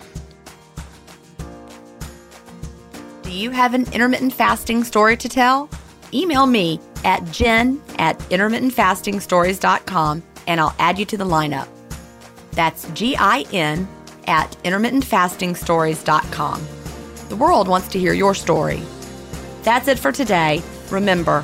[3.24, 5.72] Do you have an intermittent fasting story to tell?
[6.14, 11.68] Email me at gin at intermittentfastingstories.com and I'll add you to the lineup.
[12.52, 13.88] That's G I N
[14.28, 16.68] at intermittentfastingstories.com.
[17.30, 18.82] The world wants to hear your story.
[19.64, 20.62] That's it for today.
[20.90, 21.44] Remember,